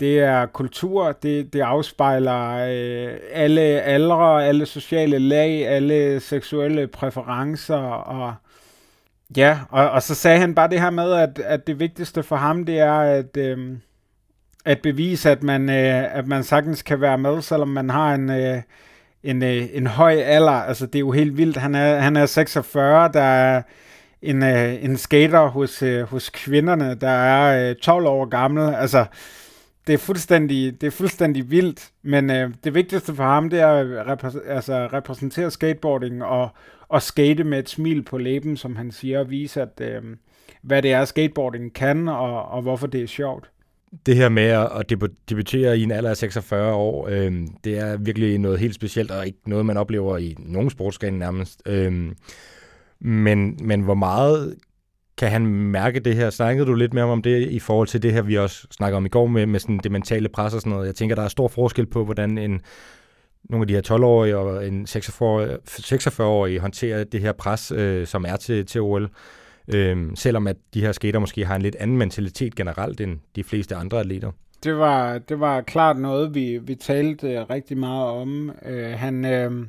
det 0.00 0.18
er 0.18 0.46
kultur, 0.46 1.12
det, 1.12 1.52
det 1.52 1.60
afspejler 1.60 2.50
øh, 2.50 3.18
alle 3.32 3.60
aldre, 3.62 4.46
alle 4.46 4.66
sociale 4.66 5.18
lag, 5.18 5.68
alle 5.68 6.20
seksuelle 6.20 6.86
præferencer, 6.86 7.76
og 7.76 8.34
ja, 9.36 9.58
og, 9.70 9.90
og 9.90 10.02
så 10.02 10.14
sagde 10.14 10.38
han 10.38 10.54
bare 10.54 10.68
det 10.68 10.80
her 10.80 10.90
med, 10.90 11.12
at, 11.12 11.38
at 11.38 11.66
det 11.66 11.80
vigtigste 11.80 12.22
for 12.22 12.36
ham, 12.36 12.64
det 12.64 12.78
er, 12.78 12.98
at, 12.98 13.36
øh, 13.36 13.76
at 14.64 14.82
bevise, 14.82 15.30
at 15.30 15.42
man, 15.42 15.70
øh, 15.70 16.16
at 16.16 16.26
man 16.26 16.44
sagtens 16.44 16.82
kan 16.82 17.00
være 17.00 17.18
med, 17.18 17.42
selvom 17.42 17.68
man 17.68 17.90
har 17.90 18.14
en, 18.14 18.30
øh, 18.30 18.62
en, 19.22 19.42
øh, 19.42 19.66
en 19.72 19.86
høj 19.86 20.12
alder. 20.12 20.52
Altså, 20.52 20.86
det 20.86 20.94
er 20.94 21.00
jo 21.00 21.10
helt 21.10 21.36
vildt. 21.36 21.56
Han 21.56 21.74
er, 21.74 21.98
han 21.98 22.16
er 22.16 22.26
46, 22.26 23.10
der 23.12 23.20
er 23.20 23.62
en, 24.22 24.42
øh, 24.42 24.84
en 24.84 24.96
skater 24.96 25.46
hos, 25.46 25.82
øh, 25.82 26.02
hos 26.02 26.30
kvinderne, 26.30 26.94
der 26.94 27.08
er 27.08 27.70
øh, 27.70 27.76
12 27.76 28.06
år 28.06 28.24
gammel. 28.24 28.74
Altså, 28.74 29.04
det 29.88 29.94
er 29.94 29.98
fuldstændig, 29.98 30.80
det 30.80 30.86
er 30.86 30.90
fuldstændig 30.90 31.50
vildt, 31.50 31.90
men 32.02 32.30
øh, 32.30 32.50
det 32.64 32.74
vigtigste 32.74 33.14
for 33.14 33.24
ham, 33.24 33.50
det 33.50 33.60
er 33.60 33.68
at 33.68 34.06
repræs- 34.06 34.50
altså, 34.50 34.88
repræsentere 34.92 35.50
skateboarding 35.50 36.24
og, 36.24 36.48
og 36.88 37.02
skate 37.02 37.44
med 37.44 37.58
et 37.58 37.68
smil 37.68 38.02
på 38.02 38.18
læben, 38.18 38.56
som 38.56 38.76
han 38.76 38.90
siger, 38.90 39.20
og 39.20 39.30
vise, 39.30 39.62
at, 39.62 39.80
øh, 39.80 40.02
hvad 40.62 40.82
det 40.82 40.92
er, 40.92 41.04
skateboarding 41.04 41.74
kan, 41.74 42.08
og, 42.08 42.48
og 42.48 42.62
hvorfor 42.62 42.86
det 42.86 43.02
er 43.02 43.06
sjovt. 43.06 43.50
Det 44.06 44.16
her 44.16 44.28
med 44.28 44.44
at 44.44 44.90
debutere 45.28 45.78
i 45.78 45.82
en 45.82 45.90
alder 45.90 46.10
af 46.10 46.16
46 46.16 46.74
år, 46.74 47.08
øh, 47.08 47.32
det 47.64 47.78
er 47.78 47.96
virkelig 47.96 48.38
noget 48.38 48.58
helt 48.58 48.74
specielt, 48.74 49.10
og 49.10 49.26
ikke 49.26 49.38
noget, 49.46 49.66
man 49.66 49.76
oplever 49.76 50.16
i 50.16 50.36
nogen 50.38 50.70
sportsgren 50.70 51.14
nærmest. 51.14 51.62
Øh, 51.66 52.12
men, 53.00 53.58
men 53.62 53.80
hvor 53.80 53.94
meget 53.94 54.56
kan 55.18 55.30
han 55.30 55.46
mærke 55.46 56.00
det 56.00 56.16
her? 56.16 56.30
Snakkede 56.30 56.66
du 56.66 56.74
lidt 56.74 56.94
mere 56.94 57.04
om 57.04 57.22
det 57.22 57.48
i 57.48 57.58
forhold 57.58 57.88
til 57.88 58.02
det 58.02 58.12
her, 58.12 58.22
vi 58.22 58.38
også 58.38 58.66
snakkede 58.70 58.96
om 58.96 59.06
i 59.06 59.08
går 59.08 59.26
med, 59.26 59.46
med 59.46 59.60
sådan 59.60 59.80
det 59.82 59.92
mentale 59.92 60.28
pres 60.28 60.54
og 60.54 60.60
sådan 60.60 60.72
noget? 60.72 60.86
Jeg 60.86 60.94
tænker, 60.94 61.16
der 61.16 61.22
er 61.22 61.28
stor 61.28 61.48
forskel 61.48 61.86
på, 61.86 62.04
hvordan 62.04 62.38
en, 62.38 62.60
nogle 63.50 63.62
af 63.62 63.66
de 63.66 63.74
her 63.74 63.96
12-årige 63.96 64.36
og 64.36 64.66
en 64.66 64.86
46-årige 64.90 66.60
håndterer 66.60 67.04
det 67.04 67.20
her 67.20 67.32
pres, 67.32 67.72
øh, 67.76 68.06
som 68.06 68.24
er 68.28 68.36
til, 68.36 68.66
til 68.66 68.80
OL. 68.80 69.10
Øh, 69.74 70.06
selvom 70.14 70.46
at 70.46 70.56
de 70.74 70.80
her 70.80 70.92
skater 70.92 71.18
måske 71.18 71.46
har 71.46 71.56
en 71.56 71.62
lidt 71.62 71.76
anden 71.76 71.98
mentalitet 71.98 72.54
generelt 72.54 73.00
end 73.00 73.18
de 73.36 73.44
fleste 73.44 73.74
andre 73.74 74.00
atleter. 74.00 74.30
Det 74.64 74.76
var, 74.76 75.18
det 75.18 75.40
var 75.40 75.60
klart 75.60 75.98
noget, 75.98 76.34
vi, 76.34 76.58
vi 76.58 76.74
talte 76.74 77.28
øh, 77.28 77.50
rigtig 77.50 77.78
meget 77.78 78.06
om. 78.06 78.52
Øh, 78.66 78.90
han, 78.90 79.24
øh, 79.24 79.66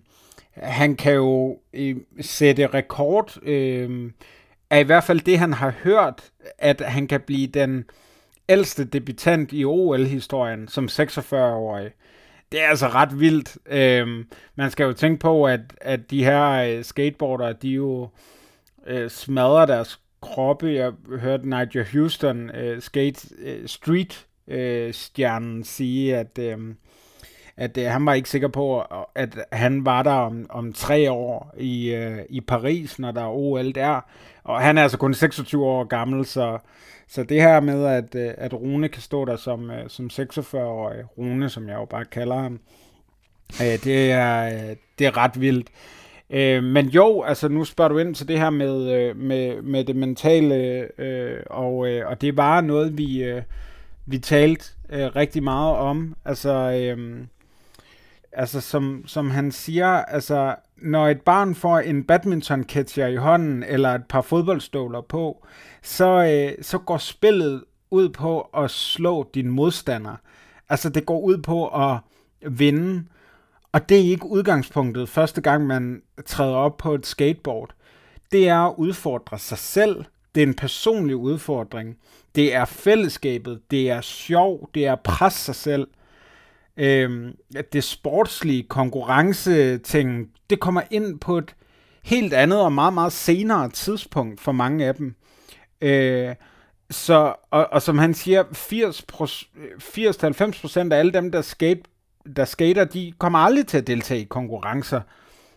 han 0.53 0.95
kan 0.95 1.13
jo 1.13 1.59
øh, 1.73 1.95
sætte 2.21 2.67
rekord, 2.67 3.37
øh, 3.43 4.11
er 4.69 4.77
i 4.77 4.83
hvert 4.83 5.03
fald 5.03 5.19
det, 5.19 5.39
han 5.39 5.53
har 5.53 5.73
hørt, 5.83 6.23
at 6.57 6.81
han 6.81 7.07
kan 7.07 7.21
blive 7.21 7.47
den 7.47 7.85
ældste 8.49 8.85
debutant 8.85 9.53
i 9.53 9.65
OL-historien 9.65 10.67
som 10.67 10.85
46-årig. 10.85 11.91
Det 12.51 12.61
er 12.61 12.67
altså 12.67 12.87
ret 12.87 13.19
vildt. 13.19 13.57
Øhm, 13.65 14.27
man 14.55 14.71
skal 14.71 14.83
jo 14.83 14.93
tænke 14.93 15.19
på, 15.19 15.43
at, 15.45 15.61
at 15.81 16.11
de 16.11 16.23
her 16.23 16.49
øh, 16.49 16.83
skateboardere, 16.83 17.53
de 17.53 17.69
jo 17.69 18.09
øh, 18.87 19.09
smadrer 19.09 19.65
deres 19.65 19.99
kroppe. 20.21 20.67
Jeg 20.67 20.91
hørte 21.19 21.49
Nigel 21.49 21.87
Houston, 21.91 22.49
øh, 22.49 22.81
skate 22.81 23.27
øh, 23.39 23.67
street 23.67 24.27
øh, 24.47 24.93
stjernen, 24.93 25.63
sige, 25.63 26.17
at 26.17 26.39
øh, 26.39 26.57
at 27.59 27.77
øh, 27.77 27.85
han 27.85 28.05
var 28.05 28.13
ikke 28.13 28.29
sikker 28.29 28.47
på, 28.47 28.81
at 29.15 29.39
han 29.51 29.85
var 29.85 30.03
der 30.03 30.11
om, 30.11 30.45
om 30.49 30.73
tre 30.73 31.11
år 31.11 31.53
i, 31.57 31.93
øh, 31.93 32.19
i 32.29 32.41
Paris, 32.41 32.99
når 32.99 33.11
der 33.11 33.21
er 33.21 33.29
OL 33.29 33.71
der. 33.75 34.01
Og 34.43 34.61
han 34.61 34.77
er 34.77 34.83
altså 34.83 34.97
kun 34.97 35.13
26 35.13 35.65
år 35.65 35.83
gammel, 35.83 36.25
så, 36.25 36.57
så 37.07 37.23
det 37.23 37.41
her 37.41 37.59
med, 37.59 37.85
at, 37.85 38.15
øh, 38.15 38.33
at 38.37 38.53
Rune 38.53 38.89
kan 38.89 39.01
stå 39.01 39.25
der 39.25 39.35
som, 39.35 39.71
øh, 39.71 39.83
som 39.87 40.09
46-årig, 40.13 41.03
Rune, 41.17 41.49
som 41.49 41.69
jeg 41.69 41.75
jo 41.75 41.85
bare 41.85 42.05
kalder 42.05 42.35
ham, 42.35 42.59
øh, 43.61 43.83
det, 43.83 44.11
er, 44.11 44.45
øh, 44.45 44.75
det 44.99 45.07
er 45.07 45.17
ret 45.17 45.41
vildt. 45.41 45.67
Øh, 46.29 46.63
men 46.63 46.87
jo, 46.87 47.21
altså 47.21 47.47
nu 47.47 47.63
spørger 47.63 47.89
du 47.89 47.97
ind 47.97 48.15
til 48.15 48.27
det 48.27 48.39
her 48.39 48.49
med, 48.49 48.91
øh, 48.91 49.17
med, 49.17 49.61
med 49.61 49.83
det 49.83 49.95
mentale, 49.95 50.87
øh, 51.01 51.39
og, 51.45 51.87
øh, 51.87 52.07
og 52.07 52.21
det 52.21 52.37
var 52.37 52.61
noget, 52.61 52.97
vi, 52.97 53.23
øh, 53.23 53.41
vi 54.05 54.17
talte 54.17 54.65
øh, 54.89 55.15
rigtig 55.15 55.43
meget 55.43 55.75
om. 55.75 56.15
Altså, 56.25 56.51
øh, 56.71 57.25
altså 58.31 58.61
som, 58.61 59.03
som 59.07 59.31
han 59.31 59.51
siger, 59.51 59.87
altså 59.87 60.55
når 60.77 61.07
et 61.07 61.21
barn 61.21 61.55
får 61.55 61.79
en 61.79 62.03
badminton 62.03 62.63
catcher 62.63 63.07
i 63.07 63.15
hånden, 63.15 63.63
eller 63.63 63.89
et 63.89 64.05
par 64.09 64.21
fodboldstøvler 64.21 65.01
på, 65.01 65.45
så, 65.81 66.05
øh, 66.05 66.63
så 66.63 66.77
går 66.77 66.97
spillet 66.97 67.63
ud 67.91 68.09
på 68.09 68.41
at 68.41 68.71
slå 68.71 69.29
din 69.33 69.49
modstander. 69.49 70.15
Altså 70.69 70.89
det 70.89 71.05
går 71.05 71.19
ud 71.19 71.37
på 71.37 71.67
at 71.67 71.97
vinde, 72.51 73.03
og 73.71 73.89
det 73.89 73.97
er 73.97 74.11
ikke 74.11 74.25
udgangspunktet 74.25 75.09
første 75.09 75.41
gang, 75.41 75.67
man 75.67 76.01
træder 76.25 76.55
op 76.55 76.77
på 76.77 76.93
et 76.93 77.05
skateboard. 77.05 77.73
Det 78.31 78.49
er 78.49 78.59
at 78.59 78.73
udfordre 78.77 79.39
sig 79.39 79.57
selv. 79.57 80.05
Det 80.35 80.43
er 80.43 80.47
en 80.47 80.53
personlig 80.53 81.15
udfordring. 81.15 81.97
Det 82.35 82.55
er 82.55 82.65
fællesskabet. 82.65 83.61
Det 83.71 83.89
er 83.89 84.01
sjov. 84.01 84.69
Det 84.73 84.85
er 84.85 84.93
at 84.93 84.99
presse 84.99 85.39
sig 85.39 85.55
selv 85.55 85.87
øh, 86.79 87.33
det 87.73 87.83
sportslige 87.83 88.63
konkurrence-ting, 88.63 90.27
det 90.49 90.59
kommer 90.59 90.81
ind 90.91 91.19
på 91.19 91.37
et 91.37 91.55
helt 92.03 92.33
andet 92.33 92.61
og 92.61 92.73
meget, 92.73 92.93
meget 92.93 93.13
senere 93.13 93.69
tidspunkt 93.69 94.41
for 94.41 94.51
mange 94.51 94.85
af 94.85 94.95
dem. 94.95 95.15
Øh, 95.81 96.35
så, 96.91 97.33
og, 97.51 97.67
og 97.71 97.81
som 97.81 97.97
han 97.97 98.13
siger, 98.13 98.43
80-90% 98.43 100.93
af 100.93 100.99
alle 100.99 101.11
dem, 101.11 101.31
der, 101.31 101.41
skate, 101.41 101.81
der 102.35 102.45
skater, 102.45 102.85
de 102.85 103.13
kommer 103.17 103.39
aldrig 103.39 103.67
til 103.67 103.77
at 103.77 103.87
deltage 103.87 104.21
i 104.21 104.27
konkurrencer. 104.29 105.01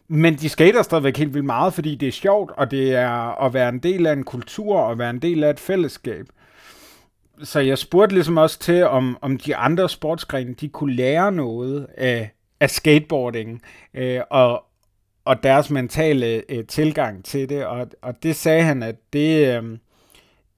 Men 0.09 0.35
de 0.35 0.49
skater 0.49 0.83
stadigvæk 0.83 1.17
helt 1.17 1.35
vildt 1.35 1.47
meget, 1.47 1.75
fordi 1.75 1.95
det 1.95 2.09
er 2.09 2.13
sjovt, 2.13 2.53
og 2.57 2.71
det 2.71 2.95
er 2.95 3.43
at 3.45 3.55
være 3.55 3.69
en 3.69 3.79
del 3.79 4.07
af 4.07 4.13
en 4.13 4.25
kultur, 4.25 4.77
og 4.77 4.99
være 4.99 5.11
en 5.11 5.23
del 5.23 5.45
af 5.45 5.51
et 5.51 5.61
fællesskab 5.61 6.27
så 7.43 7.61
jeg 7.61 7.79
spurgte 7.79 8.15
ligesom 8.15 8.37
også 8.37 8.59
til, 8.59 8.85
om, 8.85 9.19
om 9.21 9.37
de 9.37 9.57
andre 9.57 9.89
sportsgrene, 9.89 10.55
de 10.55 10.69
kunne 10.69 10.95
lære 10.95 11.33
noget 11.33 11.87
af, 11.97 12.31
af 12.61 12.71
skateboarding, 12.71 13.63
øh, 13.95 14.21
og, 14.31 14.65
og 15.25 15.43
deres 15.43 15.71
mentale 15.71 16.43
øh, 16.49 16.67
tilgang 16.67 17.25
til 17.25 17.49
det, 17.49 17.67
og, 17.67 17.87
og 18.03 18.23
det 18.23 18.37
sagde 18.37 18.63
han, 18.63 18.83
at 18.83 18.97
det, 19.13 19.57
øh, 19.57 19.79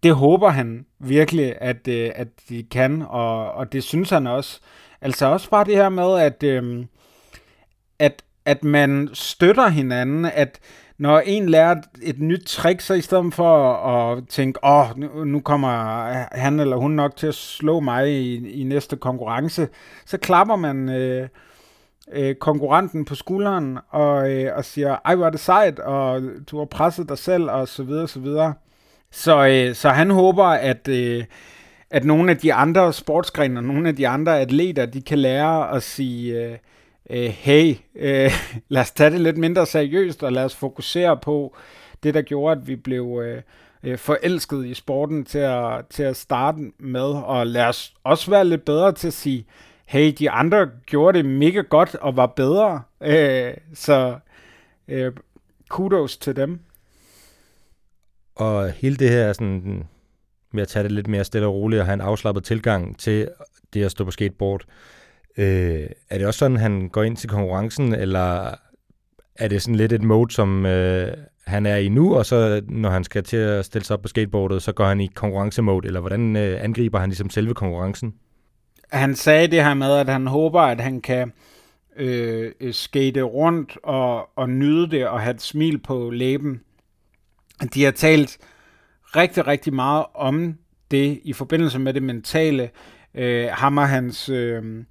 det 0.02 0.14
håber 0.14 0.48
han 0.48 0.86
virkelig, 0.98 1.54
at, 1.60 1.88
øh, 1.88 2.10
at 2.14 2.28
de 2.48 2.62
kan, 2.62 3.02
og, 3.02 3.52
og 3.52 3.72
det 3.72 3.84
synes 3.84 4.10
han 4.10 4.26
også. 4.26 4.60
Altså 5.00 5.26
også 5.26 5.50
bare 5.50 5.64
det 5.64 5.76
her 5.76 5.88
med, 5.88 6.18
at, 6.20 6.42
øh, 6.42 6.84
at, 7.98 8.22
at 8.44 8.64
man 8.64 9.10
støtter 9.12 9.68
hinanden, 9.68 10.24
at 10.24 10.60
når 10.98 11.18
en 11.20 11.48
lærer 11.48 11.74
et 12.02 12.20
nyt 12.20 12.42
trick, 12.46 12.80
så 12.80 12.94
i 12.94 13.00
stedet 13.00 13.34
for 13.34 13.74
at 13.74 14.28
tænke, 14.28 14.64
åh, 14.64 14.90
oh, 14.90 14.98
nu, 14.98 15.24
nu 15.24 15.40
kommer 15.40 15.68
han 16.32 16.60
eller 16.60 16.76
hun 16.76 16.90
nok 16.90 17.16
til 17.16 17.26
at 17.26 17.34
slå 17.34 17.80
mig 17.80 18.10
i, 18.12 18.50
i 18.60 18.64
næste 18.64 18.96
konkurrence, 18.96 19.68
så 20.06 20.18
klapper 20.18 20.56
man 20.56 20.88
øh, 20.88 21.28
øh, 22.12 22.34
konkurrenten 22.34 23.04
på 23.04 23.14
skulderen 23.14 23.78
og, 23.90 24.32
øh, 24.32 24.56
og 24.56 24.64
siger, 24.64 24.96
ej, 25.04 25.14
hvor 25.14 25.26
er 25.26 25.30
det 25.30 25.40
sejt, 25.40 25.78
og 25.78 26.22
du 26.50 26.58
har 26.58 26.64
presset 26.64 27.08
dig 27.08 27.18
selv, 27.18 27.50
og 27.50 27.68
så 27.68 27.82
videre, 27.82 28.08
så 28.08 28.20
videre. 28.20 28.54
Så, 29.10 29.46
øh, 29.46 29.74
så 29.74 29.88
han 29.88 30.10
håber, 30.10 30.44
at, 30.44 30.88
øh, 30.88 31.24
at 31.90 32.04
nogle 32.04 32.30
af 32.30 32.38
de 32.38 32.54
andre 32.54 32.92
sportsgrene 32.92 33.60
og 33.60 33.64
nogle 33.64 33.88
af 33.88 33.96
de 33.96 34.08
andre 34.08 34.40
atleter, 34.40 34.86
de 34.86 35.02
kan 35.02 35.18
lære 35.18 35.70
at 35.70 35.82
sige, 35.82 36.44
øh, 36.44 36.58
øh, 37.10 37.30
hey, 37.30 37.76
øh, 37.94 38.30
lad 38.68 38.82
os 38.82 38.90
tage 38.90 39.10
det 39.10 39.20
lidt 39.20 39.38
mindre 39.38 39.66
seriøst, 39.66 40.22
og 40.22 40.32
lad 40.32 40.44
os 40.44 40.56
fokusere 40.56 41.16
på 41.16 41.56
det, 42.02 42.14
der 42.14 42.22
gjorde, 42.22 42.60
at 42.60 42.68
vi 42.68 42.76
blev 42.76 43.22
øh, 43.24 43.42
øh, 43.82 43.98
forelsket 43.98 44.66
i 44.66 44.74
sporten 44.74 45.24
til 45.24 45.38
at, 45.38 45.86
til 45.90 46.02
at 46.02 46.16
starte 46.16 46.58
med, 46.78 47.00
og 47.24 47.46
lad 47.46 47.66
os 47.66 47.94
også 48.04 48.30
være 48.30 48.44
lidt 48.44 48.64
bedre 48.64 48.92
til 48.92 49.06
at 49.06 49.12
sige, 49.12 49.46
hey, 49.86 50.12
de 50.18 50.30
andre 50.30 50.70
gjorde 50.86 51.18
det 51.18 51.26
mega 51.26 51.60
godt 51.60 51.94
og 51.94 52.16
var 52.16 52.26
bedre, 52.26 52.82
øh, 53.00 53.54
så 53.74 54.18
øh, 54.88 55.12
kudos 55.68 56.16
til 56.16 56.36
dem. 56.36 56.60
Og 58.34 58.70
hele 58.70 58.96
det 58.96 59.10
her 59.10 59.32
sådan, 59.32 59.84
med 60.52 60.62
at 60.62 60.68
tage 60.68 60.82
det 60.82 60.92
lidt 60.92 61.08
mere 61.08 61.24
stille 61.24 61.46
og 61.46 61.54
roligt 61.54 61.80
og 61.80 61.86
have 61.86 61.94
en 61.94 62.00
afslappet 62.00 62.44
tilgang 62.44 62.98
til 62.98 63.28
det 63.74 63.84
at 63.84 63.90
stå 63.90 64.04
på 64.04 64.10
skateboard, 64.10 64.62
Øh, 64.62 64.93
Øh, 65.38 65.86
er 66.10 66.18
det 66.18 66.26
også 66.26 66.38
sådan, 66.38 66.56
han 66.56 66.88
går 66.88 67.02
ind 67.02 67.16
til 67.16 67.28
konkurrencen, 67.28 67.94
eller 67.94 68.54
er 69.36 69.48
det 69.48 69.62
sådan 69.62 69.74
lidt 69.74 69.92
et 69.92 70.02
mode, 70.02 70.32
som 70.32 70.66
øh, 70.66 71.12
han 71.46 71.66
er 71.66 71.76
i 71.76 71.88
nu, 71.88 72.16
og 72.16 72.26
så 72.26 72.62
når 72.68 72.90
han 72.90 73.04
skal 73.04 73.24
til 73.24 73.36
at 73.36 73.64
stille 73.64 73.84
sig 73.84 73.94
op 73.94 74.02
på 74.02 74.08
skateboardet, 74.08 74.62
så 74.62 74.72
går 74.72 74.84
han 74.84 75.00
i 75.00 75.06
konkurrencemode, 75.14 75.86
eller 75.86 76.00
hvordan 76.00 76.36
øh, 76.36 76.64
angriber 76.64 76.98
han 76.98 77.08
ligesom 77.08 77.30
selve 77.30 77.54
konkurrencen? 77.54 78.14
Han 78.92 79.14
sagde 79.14 79.48
det 79.48 79.64
her 79.64 79.74
med, 79.74 79.92
at 79.92 80.08
han 80.08 80.26
håber, 80.26 80.60
at 80.60 80.80
han 80.80 81.00
kan 81.00 81.32
øh, 81.96 82.52
skate 82.72 83.22
rundt 83.22 83.78
og, 83.82 84.38
og 84.38 84.50
nyde 84.50 84.90
det 84.90 85.08
og 85.08 85.20
have 85.20 85.34
et 85.34 85.42
smil 85.42 85.78
på 85.78 86.10
læben. 86.10 86.60
De 87.74 87.84
har 87.84 87.90
talt 87.90 88.38
rigtig, 89.16 89.46
rigtig 89.46 89.74
meget 89.74 90.04
om 90.14 90.54
det 90.90 91.20
i 91.24 91.32
forbindelse 91.32 91.78
med 91.78 91.94
det 91.94 92.02
mentale. 92.02 92.70
Øh, 93.14 93.48
ham 93.50 93.78
og 93.78 93.88
hans 93.88 94.28
øh, 94.28 94.84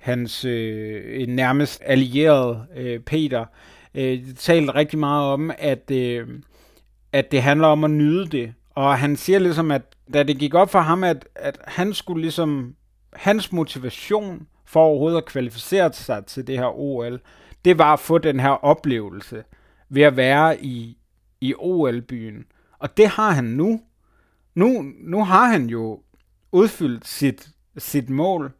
hans 0.00 0.44
øh, 0.44 1.26
nærmest 1.26 1.82
allierede 1.84 2.66
øh, 2.76 3.00
Peter, 3.00 3.44
øh, 3.94 4.34
talte 4.36 4.74
rigtig 4.74 4.98
meget 4.98 5.24
om, 5.32 5.50
at, 5.58 5.90
øh, 5.90 6.28
at 7.12 7.32
det 7.32 7.42
handler 7.42 7.66
om 7.66 7.84
at 7.84 7.90
nyde 7.90 8.26
det. 8.26 8.54
Og 8.70 8.98
han 8.98 9.16
siger 9.16 9.38
ligesom, 9.38 9.70
at 9.70 9.82
da 10.12 10.22
det 10.22 10.38
gik 10.38 10.54
op 10.54 10.70
for 10.70 10.80
ham, 10.80 11.04
at, 11.04 11.28
at 11.34 11.58
han 11.64 11.94
skulle 11.94 12.20
ligesom 12.22 12.74
hans 13.12 13.52
motivation 13.52 14.46
for 14.64 14.80
overhovedet 14.80 15.16
at 15.18 15.24
kvalificere 15.24 15.92
sig 15.92 16.26
til 16.26 16.46
det 16.46 16.58
her 16.58 16.78
OL, 16.78 17.20
det 17.64 17.78
var 17.78 17.92
at 17.92 18.00
få 18.00 18.18
den 18.18 18.40
her 18.40 18.50
oplevelse 18.50 19.44
ved 19.88 20.02
at 20.02 20.16
være 20.16 20.64
i, 20.64 20.98
i 21.40 21.54
OL-byen. 21.58 22.44
Og 22.78 22.96
det 22.96 23.08
har 23.08 23.30
han 23.30 23.44
nu. 23.44 23.80
Nu, 24.54 24.84
nu 25.00 25.24
har 25.24 25.46
han 25.46 25.66
jo 25.66 26.00
udfyldt 26.52 27.06
sit, 27.06 27.48
sit 27.78 28.10
mål. 28.10 28.52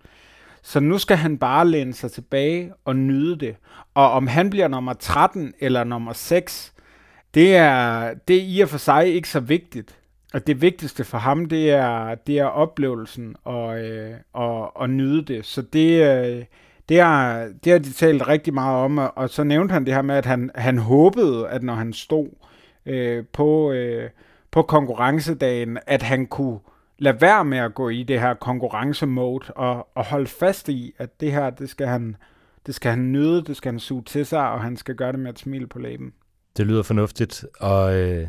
Så 0.63 0.81
nu 0.81 0.99
skal 0.99 1.17
han 1.17 1.39
bare 1.39 1.69
læne 1.69 1.93
sig 1.93 2.13
tilbage 2.13 2.73
og 2.85 2.97
nyde 2.97 3.37
det. 3.37 3.57
Og 3.95 4.11
om 4.11 4.27
han 4.27 4.51
bliver 4.51 4.69
nummer 4.69 4.93
13 4.93 5.55
eller 5.61 5.85
nummer 5.85 6.13
6, 6.13 6.73
det 7.35 7.57
er, 7.57 8.15
det 8.29 8.37
er 8.37 8.43
i 8.43 8.61
og 8.61 8.69
for 8.69 8.79
sig 8.79 9.07
ikke 9.07 9.29
så 9.29 9.41
vigtigt. 9.41 9.97
Og 10.35 10.47
det 10.47 10.63
vigtigste 10.63 11.05
for 11.05 11.19
ham, 11.19 11.47
det 11.47 11.71
er, 11.71 12.15
det 12.15 12.39
er 12.39 12.45
oplevelsen 12.45 13.37
og, 13.45 13.81
øh, 13.85 14.15
og, 14.33 14.77
og 14.77 14.91
nyde 14.91 15.23
det. 15.23 15.47
Så 15.47 15.63
det, 15.63 16.03
øh, 16.03 16.45
det, 16.89 17.01
har, 17.01 17.49
det 17.65 17.73
har 17.73 17.79
de 17.79 17.93
talt 17.93 18.29
rigtig 18.29 18.55
meget 18.55 18.85
om, 18.85 18.99
og 18.99 19.31
så 19.31 19.45
nævnte 19.45 19.73
han 19.73 19.87
det 19.87 19.95
her 19.95 20.03
med, 20.03 20.15
at 20.15 20.27
han, 20.27 20.51
han 20.55 20.79
håbede, 20.79 21.49
at 21.49 21.63
når 21.63 21.75
han 21.75 21.93
stod 21.93 22.29
øh, 22.87 23.25
på, 23.33 23.73
øh, 23.73 24.11
på 24.51 24.63
konkurrencedagen, 24.63 25.79
at 25.87 26.03
han 26.03 26.27
kunne 26.27 26.59
lade 27.01 27.21
være 27.21 27.45
med 27.45 27.59
at 27.59 27.75
gå 27.75 27.89
i 27.89 28.03
det 28.03 28.21
her 28.21 28.35
konkurrencemode 28.35 29.53
og, 29.53 29.89
og 29.95 30.05
holde 30.05 30.27
fast 30.27 30.69
i, 30.69 30.93
at 30.99 31.21
det 31.21 31.33
her, 31.33 31.51
det 31.51 31.71
skal 31.71 31.87
han, 31.87 32.17
det 32.67 32.75
skal 32.75 32.91
han 32.91 33.13
nyde, 33.13 33.45
det 33.45 33.57
skal 33.57 33.73
han 33.73 33.81
suge 33.81 34.03
til 34.03 34.27
sig, 34.27 34.51
og 34.51 34.63
han 34.63 34.77
skal 34.77 34.95
gøre 34.95 35.13
det 35.13 35.21
med 35.21 35.31
et 35.31 35.39
smil 35.39 35.67
på 35.67 35.79
læben. 35.79 36.13
Det 36.57 36.67
lyder 36.67 36.83
fornuftigt, 36.83 37.45
og 37.61 37.95
øh, 37.97 38.29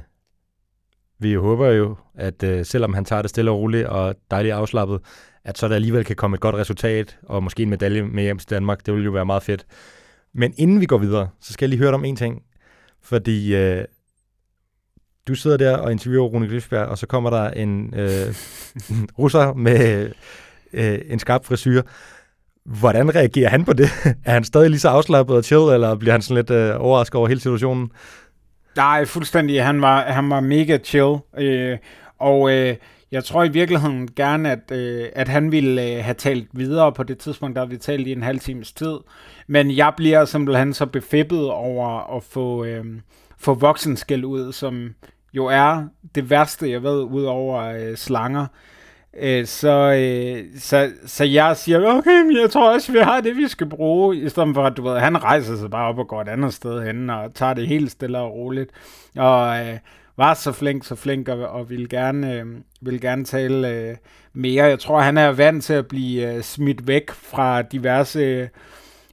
vi 1.19 1.33
håber 1.33 1.67
jo, 1.67 1.95
at 2.15 2.43
øh, 2.43 2.65
selvom 2.65 2.93
han 2.93 3.05
tager 3.05 3.21
det 3.21 3.29
stille 3.29 3.51
og 3.51 3.57
roligt 3.57 3.87
og 3.87 4.15
dejligt 4.31 4.53
afslappet, 4.53 5.01
at 5.43 5.57
så 5.57 5.67
der 5.67 5.75
alligevel 5.75 6.05
kan 6.05 6.15
komme 6.15 6.35
et 6.35 6.41
godt 6.41 6.55
resultat, 6.55 7.19
og 7.23 7.43
måske 7.43 7.63
en 7.63 7.69
medalje 7.69 8.01
med 8.03 8.23
hjem 8.23 8.37
til 8.37 8.49
Danmark. 8.49 8.85
Det 8.85 8.93
ville 8.93 9.05
jo 9.05 9.11
være 9.11 9.25
meget 9.25 9.43
fedt. 9.43 9.65
Men 10.33 10.53
inden 10.57 10.81
vi 10.81 10.85
går 10.85 10.97
videre, 10.97 11.29
så 11.39 11.53
skal 11.53 11.65
jeg 11.65 11.69
lige 11.69 11.79
høre 11.79 11.87
dig 11.87 11.95
om 11.95 12.05
en 12.05 12.15
ting. 12.15 12.43
Fordi 13.01 13.55
øh, 13.55 13.85
du 15.27 15.35
sidder 15.35 15.57
der 15.57 15.77
og 15.77 15.91
interviewer 15.91 16.27
Rune 16.27 16.47
Glifberg, 16.47 16.85
og 16.85 16.97
så 16.97 17.07
kommer 17.07 17.29
der 17.29 17.49
en 17.49 17.93
øh, 17.95 18.35
russer 19.19 19.53
med 19.53 20.11
øh, 20.73 20.99
en 21.05 21.19
skarp 21.19 21.45
frisyr. 21.45 21.81
Hvordan 22.65 23.15
reagerer 23.15 23.49
han 23.49 23.65
på 23.65 23.73
det? 23.73 23.89
er 24.25 24.31
han 24.31 24.43
stadig 24.43 24.69
lige 24.69 24.79
så 24.79 24.89
afslappet 24.89 25.35
og 25.35 25.43
chill, 25.43 25.73
eller 25.73 25.95
bliver 25.95 26.11
han 26.11 26.21
sådan 26.21 26.35
lidt 26.35 26.49
øh, 26.49 26.75
overrasket 26.79 27.15
over 27.15 27.27
hele 27.27 27.41
situationen? 27.41 27.91
Nej, 28.75 29.05
fuldstændig. 29.05 29.63
Han 29.63 29.81
var, 29.81 30.01
han 30.01 30.29
var 30.29 30.39
mega 30.39 30.77
chill. 30.77 31.15
Øh, 31.37 31.77
og 32.19 32.51
øh, 32.51 32.75
jeg 33.11 33.23
tror 33.23 33.43
i 33.43 33.49
virkeligheden 33.49 34.09
gerne, 34.15 34.51
at, 34.51 34.71
øh, 34.71 35.09
at 35.15 35.27
han 35.27 35.51
ville 35.51 35.83
øh, 35.83 36.03
have 36.03 36.13
talt 36.13 36.47
videre 36.51 36.91
på 36.91 37.03
det 37.03 37.17
tidspunkt, 37.17 37.55
der 37.55 37.65
vi 37.65 37.77
talt 37.77 38.07
i 38.07 38.11
en 38.11 38.23
halv 38.23 38.39
times 38.39 38.73
tid. 38.73 38.97
Men 39.47 39.71
jeg 39.71 39.93
bliver 39.97 40.25
simpelthen 40.25 40.73
så 40.73 40.85
befippet 40.85 41.49
over 41.49 42.15
at 42.17 42.23
få, 42.23 42.65
øh, 42.65 42.85
få 43.37 43.53
voksenskæld 43.53 44.25
ud, 44.25 44.51
som 44.51 44.95
jo 45.33 45.45
er 45.45 45.87
det 46.15 46.29
værste, 46.29 46.71
jeg 46.71 46.83
ved, 46.83 47.03
ud 47.03 47.23
over 47.23 47.63
øh, 47.63 47.95
slanger. 47.97 48.45
Øh, 49.19 49.45
så, 49.45 49.91
øh, 49.91 50.45
så, 50.59 50.91
så 51.05 51.23
jeg 51.23 51.57
siger, 51.57 51.97
okay, 51.97 52.21
men 52.21 52.37
jeg 52.41 52.49
tror 52.49 52.73
også, 52.73 52.91
vi 52.91 52.99
har 52.99 53.21
det, 53.21 53.37
vi 53.37 53.47
skal 53.47 53.69
bruge, 53.69 54.17
i 54.17 54.29
stedet 54.29 54.55
for, 54.55 54.63
at 54.63 54.77
du 54.77 54.83
ved, 54.83 54.99
han 54.99 55.23
rejser 55.23 55.55
sig 55.57 55.69
bare 55.69 55.87
op 55.87 55.99
og 55.99 56.07
går 56.07 56.21
et 56.21 56.27
andet 56.27 56.53
sted 56.53 56.85
hen, 56.85 57.09
og 57.09 57.33
tager 57.33 57.53
det 57.53 57.67
helt 57.67 57.91
stille 57.91 58.17
og 58.17 58.33
roligt. 58.33 58.71
Og 59.17 59.59
øh, 59.59 59.77
var 60.21 60.33
så 60.33 60.51
flink, 60.51 60.85
så 60.85 60.95
flink, 60.95 61.29
og, 61.29 61.39
og 61.39 61.69
ville 61.69 61.87
gerne, 61.87 62.33
øh, 62.33 62.45
ville 62.81 62.99
gerne 62.99 63.25
tale 63.25 63.69
øh, 63.69 63.95
mere. 64.33 64.65
Jeg 64.65 64.79
tror, 64.79 65.01
han 65.01 65.17
er 65.17 65.31
vant 65.31 65.63
til 65.63 65.73
at 65.73 65.87
blive 65.87 66.35
øh, 66.35 66.41
smidt 66.41 66.87
væk 66.87 67.11
fra 67.11 67.61
diverse 67.61 68.19
øh, 68.19 68.47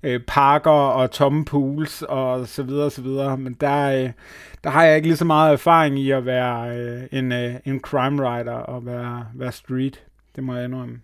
øh, 0.03 0.21
parker 0.27 0.71
og 0.71 1.11
tomme 1.11 1.45
pools 1.45 2.03
og 2.03 2.49
så 2.49 2.63
videre 2.63 2.85
og 2.85 2.93
så 2.93 3.03
videre. 3.03 3.37
Men 3.37 3.57
der, 3.61 3.91
øh, 3.91 4.11
der 4.65 4.71
har 4.71 4.85
jeg 4.85 4.97
ikke 4.97 5.09
lige 5.09 5.17
så 5.17 5.25
meget 5.25 5.53
erfaring 5.53 5.99
i 5.99 6.11
at 6.11 6.27
være 6.27 6.79
øh, 6.79 7.03
en, 7.13 7.33
øh, 7.33 7.55
en 7.65 7.81
crime 7.81 8.23
writer 8.23 8.53
og 8.53 8.87
være, 8.87 9.27
være 9.35 9.53
street. 9.53 10.03
Det 10.37 10.45
må 10.45 10.55
jeg 10.55 10.65
indrømme. 10.65 11.01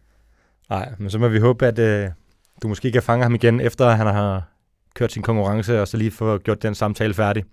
Nej, 0.70 0.92
men 0.98 1.10
så 1.10 1.18
må 1.18 1.28
vi 1.28 1.38
håbe, 1.38 1.66
at 1.66 1.78
øh, 1.78 2.08
du 2.62 2.68
måske 2.68 2.92
kan 2.92 3.02
fange 3.02 3.22
ham 3.22 3.34
igen, 3.34 3.60
efter 3.60 3.90
han 3.90 4.06
har 4.06 4.42
kørt 4.94 5.12
sin 5.12 5.22
konkurrence, 5.22 5.80
og 5.80 5.88
så 5.88 5.96
lige 5.96 6.10
få 6.10 6.38
gjort 6.38 6.62
den 6.62 6.74
samtale 6.74 7.14
færdig. 7.14 7.44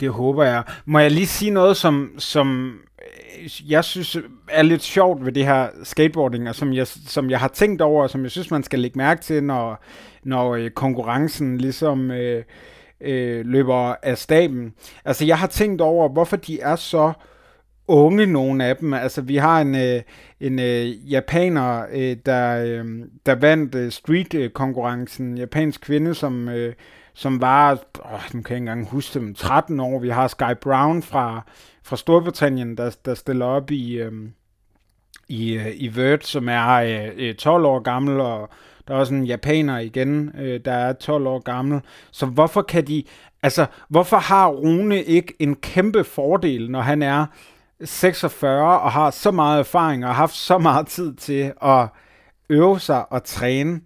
Det 0.00 0.10
håber 0.10 0.44
jeg. 0.44 0.62
Må 0.86 0.98
jeg 0.98 1.10
lige 1.10 1.26
sige 1.26 1.50
noget, 1.50 1.76
som, 1.76 2.10
som 2.18 2.78
øh, 2.98 3.70
jeg 3.70 3.84
synes 3.84 4.16
er 4.48 4.62
lidt 4.62 4.82
sjovt 4.82 5.24
ved 5.24 5.32
det 5.32 5.44
her 5.44 5.68
skateboarding, 5.82 6.48
og 6.48 6.54
som 6.54 6.72
jeg, 6.72 6.86
som 6.86 7.30
jeg 7.30 7.40
har 7.40 7.48
tænkt 7.48 7.82
over, 7.82 8.02
og 8.02 8.10
som 8.10 8.22
jeg 8.22 8.30
synes, 8.30 8.50
man 8.50 8.62
skal 8.62 8.78
lægge 8.78 8.98
mærke 8.98 9.20
til, 9.20 9.44
når, 9.44 9.84
når 10.24 10.54
øh, 10.54 10.70
konkurrencen 10.70 11.58
ligesom 11.58 12.10
øh, 12.10 12.44
øh, 13.00 13.46
løber 13.46 13.94
af 14.02 14.18
staben. 14.18 14.74
Altså, 15.04 15.24
jeg 15.24 15.38
har 15.38 15.46
tænkt 15.46 15.80
over, 15.80 16.08
hvorfor 16.08 16.36
de 16.36 16.60
er 16.60 16.76
så 16.76 17.12
unge, 17.88 18.26
nogle 18.26 18.64
af 18.64 18.76
dem. 18.76 18.94
Altså, 18.94 19.22
vi 19.22 19.36
har 19.36 19.60
en, 19.60 19.74
øh, 19.74 20.02
en 20.40 20.58
øh, 20.58 21.12
japaner, 21.12 21.86
øh, 21.92 22.16
der, 22.26 22.64
øh, 22.64 22.84
der 23.26 23.34
vandt 23.34 23.74
øh, 23.74 23.92
street-konkurrencen. 23.92 25.32
Øh, 25.32 25.38
Japansk 25.38 25.80
kvinde, 25.80 26.14
som... 26.14 26.48
Øh, 26.48 26.74
som 27.18 27.40
var, 27.40 27.78
åh, 28.04 28.20
nu 28.34 28.42
kan 28.42 28.54
jeg 28.54 28.56
ikke 28.56 28.56
engang 28.56 28.88
huske 28.88 29.18
dem, 29.18 29.34
13 29.34 29.80
år. 29.80 29.98
Vi 29.98 30.08
har 30.08 30.28
Sky 30.28 30.54
Brown 30.60 31.02
fra, 31.02 31.42
fra 31.82 31.96
Storbritannien, 31.96 32.76
der, 32.76 32.96
der 33.04 33.14
stiller 33.14 33.46
op 33.46 33.70
i, 33.70 33.92
øh, 33.92 34.12
i, 35.28 35.52
øh, 35.52 35.72
i 35.74 35.96
Vert, 35.96 36.26
som 36.26 36.48
er 36.48 36.68
øh, 36.68 37.10
øh 37.16 37.34
12 37.34 37.64
år 37.64 37.78
gammel, 37.78 38.20
og 38.20 38.48
der 38.88 38.94
er 38.94 38.98
også 38.98 39.14
en 39.14 39.24
japaner 39.24 39.78
igen, 39.78 40.32
øh, 40.38 40.60
der 40.64 40.72
er 40.72 40.92
12 40.92 41.26
år 41.26 41.38
gammel. 41.38 41.80
Så 42.10 42.26
hvorfor 42.26 42.62
kan 42.62 42.86
de, 42.86 43.04
altså, 43.42 43.66
hvorfor 43.88 44.16
har 44.16 44.48
Rune 44.48 45.02
ikke 45.02 45.34
en 45.38 45.56
kæmpe 45.56 46.04
fordel, 46.04 46.70
når 46.70 46.80
han 46.80 47.02
er 47.02 47.26
46 47.84 48.80
og 48.80 48.92
har 48.92 49.10
så 49.10 49.30
meget 49.30 49.58
erfaring 49.58 50.04
og 50.04 50.08
har 50.08 50.16
haft 50.16 50.34
så 50.34 50.58
meget 50.58 50.86
tid 50.86 51.14
til 51.14 51.52
at 51.62 51.88
øve 52.50 52.80
sig 52.80 53.12
og 53.12 53.24
træne? 53.24 53.80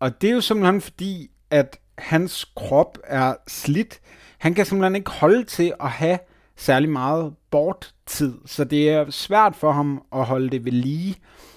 Og 0.00 0.20
det 0.20 0.30
er 0.30 0.34
jo 0.34 0.40
simpelthen 0.40 0.80
fordi, 0.80 1.30
at 1.50 1.78
hans 1.98 2.44
krop 2.56 2.98
er 3.04 3.34
slidt. 3.48 4.00
Han 4.38 4.54
kan 4.54 4.66
simpelthen 4.66 4.96
ikke 4.96 5.10
holde 5.10 5.44
til 5.44 5.72
at 5.80 5.90
have 5.90 6.18
særlig 6.56 6.90
meget 6.90 7.34
borttid, 7.50 8.34
så 8.46 8.64
det 8.64 8.90
er 8.90 9.10
svært 9.10 9.56
for 9.56 9.72
ham 9.72 10.02
at 10.12 10.24
holde 10.24 10.50
det 10.50 10.64
ved 10.64 10.72
lige. 10.72 11.16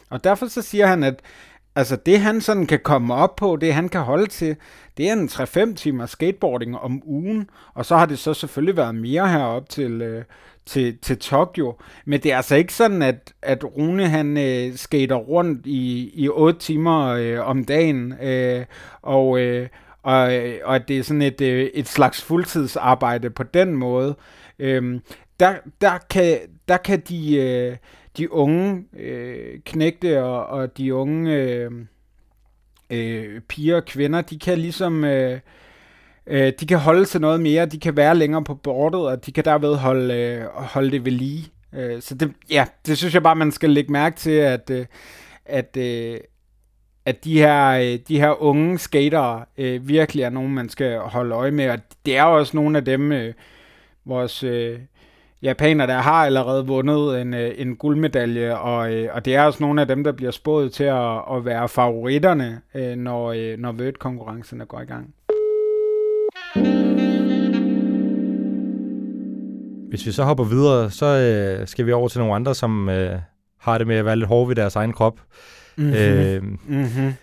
Og 0.09 0.23
derfor 0.23 0.47
så 0.47 0.61
siger 0.61 0.87
han, 0.87 1.03
at 1.03 1.19
altså 1.75 1.95
det 1.95 2.19
han 2.19 2.41
sådan 2.41 2.65
kan 2.65 2.79
komme 2.83 3.13
op 3.13 3.35
på, 3.35 3.57
det 3.61 3.73
han 3.73 3.89
kan 3.89 4.01
holde 4.01 4.27
til, 4.27 4.55
det 4.97 5.09
er 5.09 5.13
en 5.13 5.27
3-5 5.27 5.75
timer 5.75 6.05
skateboarding 6.05 6.77
om 6.77 7.01
ugen, 7.05 7.49
og 7.73 7.85
så 7.85 7.97
har 7.97 8.05
det 8.05 8.19
så 8.19 8.33
selvfølgelig 8.33 8.77
været 8.77 8.95
mere 8.95 9.29
herop 9.29 9.69
til, 9.69 10.01
øh, 10.01 10.23
til, 10.65 10.97
til 11.01 11.19
Tokyo. 11.19 11.75
Men 12.05 12.23
det 12.23 12.31
er 12.31 12.37
altså 12.37 12.55
ikke 12.55 12.73
sådan, 12.73 13.01
at, 13.01 13.33
at 13.41 13.63
Rune 13.63 14.07
han 14.07 14.37
øh, 14.37 14.75
skater 14.75 15.15
rundt 15.15 15.65
i, 15.65 16.11
i 16.13 16.29
8 16.29 16.59
timer 16.59 17.05
øh, 17.07 17.47
om 17.47 17.65
dagen, 17.65 18.13
øh, 18.21 18.65
og, 19.01 19.39
øh, 19.39 19.67
og, 20.07 20.35
øh, 20.35 20.59
og 20.63 20.75
at 20.75 20.87
det 20.87 20.97
er 20.97 21.03
sådan 21.03 21.21
et, 21.21 21.41
øh, 21.41 21.69
et 21.73 21.87
slags 21.87 22.21
fuldtidsarbejde 22.21 23.29
på 23.29 23.43
den 23.43 23.73
måde. 23.73 24.15
Øhm, 24.59 25.01
der, 25.39 25.55
der, 25.81 25.97
kan, 26.09 26.37
der 26.67 26.77
kan 26.77 26.99
de, 26.99 27.35
øh, 27.35 27.77
de 28.17 28.31
unge 28.31 28.83
øh, 28.99 29.59
knægte 29.65 30.23
og, 30.23 30.45
og 30.45 30.77
de 30.77 30.93
unge 30.93 31.33
øh, 31.33 31.71
øh, 32.89 33.41
piger 33.41 33.75
og 33.75 33.85
kvinder, 33.85 34.21
de 34.21 34.39
kan 34.39 34.57
ligesom... 34.57 35.03
Øh, 35.03 35.39
øh, 36.27 36.53
de 36.59 36.65
kan 36.65 36.77
holde 36.77 37.05
til 37.05 37.21
noget 37.21 37.41
mere, 37.41 37.65
de 37.65 37.79
kan 37.79 37.97
være 37.97 38.15
længere 38.15 38.43
på 38.43 38.55
bordet, 38.55 39.07
og 39.07 39.25
de 39.25 39.31
kan 39.31 39.45
derved 39.45 39.75
holde, 39.75 40.13
øh, 40.13 40.45
holde 40.53 40.91
det 40.91 41.05
ved 41.05 41.11
lige. 41.11 41.51
Øh, 41.73 42.01
så 42.01 42.15
det, 42.15 42.33
ja, 42.49 42.65
det 42.85 42.97
synes 42.97 43.13
jeg 43.13 43.23
bare, 43.23 43.35
man 43.35 43.51
skal 43.51 43.69
lægge 43.69 43.91
mærke 43.91 44.15
til, 44.17 44.31
at, 44.31 44.69
øh, 44.69 44.85
at, 45.45 45.77
øh, 45.77 46.17
at 47.07 47.23
de 47.23 47.39
her, 47.39 47.69
øh, 47.69 47.99
de 48.07 48.19
her 48.19 48.41
unge 48.43 48.77
skatere 48.77 49.45
øh, 49.57 49.87
virkelig 49.87 50.23
er 50.23 50.29
nogen, 50.29 50.53
man 50.53 50.69
skal 50.69 50.99
holde 50.99 51.35
øje 51.35 51.51
med. 51.51 51.69
Og 51.69 51.79
det 52.05 52.17
er 52.17 52.23
også 52.23 52.57
nogle 52.57 52.77
af 52.77 52.85
dem, 52.85 53.11
øh, 53.11 53.33
vores 54.05 54.43
øh, 54.43 54.79
japanere, 55.41 55.87
der 55.87 55.97
har 55.97 56.25
allerede 56.25 56.67
vundet 56.67 57.21
en, 57.21 57.33
øh, 57.33 57.53
en 57.57 57.75
guldmedalje, 57.75 58.57
og, 58.57 58.93
øh, 58.93 59.09
og 59.13 59.25
det 59.25 59.35
er 59.35 59.43
også 59.43 59.63
nogle 59.63 59.81
af 59.81 59.87
dem, 59.87 60.03
der 60.03 60.11
bliver 60.11 60.31
spået 60.31 60.73
til 60.73 60.83
at, 60.83 61.21
at 61.31 61.45
være 61.45 61.69
favoritterne, 61.69 62.61
øh, 62.75 62.95
når, 62.95 63.31
øh, 63.31 63.57
når 63.57 63.71
vødt-konkurrencerne 63.71 64.65
går 64.65 64.81
i 64.81 64.85
gang. 64.85 65.13
Hvis 69.89 70.05
vi 70.05 70.11
så 70.11 70.23
hopper 70.23 70.43
videre, 70.43 70.91
så 70.91 71.05
øh, 71.05 71.67
skal 71.67 71.85
vi 71.85 71.91
over 71.91 72.07
til 72.07 72.19
nogle 72.19 72.35
andre, 72.35 72.55
som 72.55 72.89
øh, 72.89 73.19
har 73.59 73.77
det 73.77 73.87
med 73.87 73.95
at 73.95 74.05
være 74.05 74.15
lidt 74.15 74.27
hårde 74.27 74.49
ved 74.49 74.55
deres 74.55 74.75
egen 74.75 74.93
krop. 74.93 75.19
Mm-hmm. 75.77 75.93
Øh, 75.93 76.43
mm-hmm. 76.43 77.13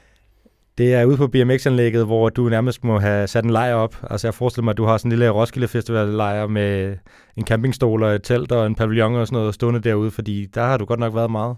Det 0.78 0.94
er 0.94 1.04
ude 1.04 1.16
på 1.16 1.26
BMX-anlægget, 1.26 2.06
hvor 2.06 2.28
du 2.28 2.48
nærmest 2.48 2.84
må 2.84 2.98
have 2.98 3.26
sat 3.26 3.44
en 3.44 3.50
lejr 3.50 3.74
op. 3.74 3.96
Altså 4.10 4.26
jeg 4.26 4.34
forestiller 4.34 4.64
mig, 4.64 4.70
at 4.70 4.76
du 4.76 4.84
har 4.84 4.96
sådan 4.96 5.12
en 5.12 5.18
lille 5.18 5.30
Roskilde 5.30 5.68
Festival-lejr 5.68 6.46
med 6.46 6.96
en 7.36 7.46
campingstol 7.46 8.02
og 8.02 8.14
et 8.14 8.22
telt 8.22 8.52
og 8.52 8.66
en 8.66 8.74
pavillon 8.74 9.14
og 9.14 9.26
sådan 9.26 9.38
noget 9.38 9.54
stående 9.54 9.80
derude, 9.80 10.10
fordi 10.10 10.46
der 10.54 10.64
har 10.64 10.76
du 10.76 10.84
godt 10.84 11.00
nok 11.00 11.14
været 11.14 11.30
meget. 11.30 11.56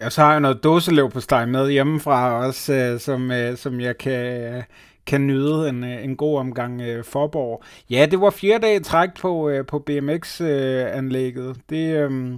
Ja, 0.00 0.10
så 0.10 0.20
har 0.20 0.30
jeg 0.30 0.40
noget 0.40 0.64
dåselev 0.64 1.10
på 1.10 1.20
steg 1.20 1.48
med 1.48 1.70
hjemmefra 1.70 2.46
også, 2.46 2.74
øh, 2.74 3.00
som, 3.00 3.30
øh, 3.30 3.56
som 3.56 3.80
jeg 3.80 3.98
kan, 3.98 4.62
kan 5.06 5.26
nyde 5.26 5.68
en, 5.68 5.84
øh, 5.84 6.04
en 6.04 6.16
god 6.16 6.38
omgang 6.38 6.82
øh, 6.82 7.04
Forborg. 7.04 7.62
Ja, 7.90 8.06
det 8.10 8.20
var 8.20 8.30
fire 8.30 8.58
dage 8.58 8.80
træk 8.80 9.08
på, 9.20 9.48
øh, 9.48 9.66
på 9.66 9.78
BMX-anlægget. 9.78 11.48
Øh, 11.48 11.54
det 11.70 11.96
øh, 11.96 12.32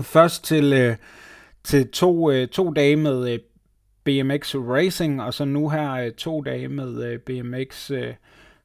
først 0.00 0.44
til, 0.44 0.72
øh, 0.72 0.96
til 1.64 1.90
to, 1.90 2.30
øh, 2.30 2.48
to 2.48 2.70
dage 2.70 2.96
med 2.96 3.32
øh, 3.32 3.38
BMX 4.04 4.54
Racing, 4.54 5.22
og 5.22 5.34
så 5.34 5.44
nu 5.44 5.68
her 5.68 5.92
øh, 5.92 6.12
to 6.12 6.40
dage 6.40 6.68
med 6.68 7.04
øh, 7.04 7.18
BMX 7.18 7.90
øh, 7.90 8.14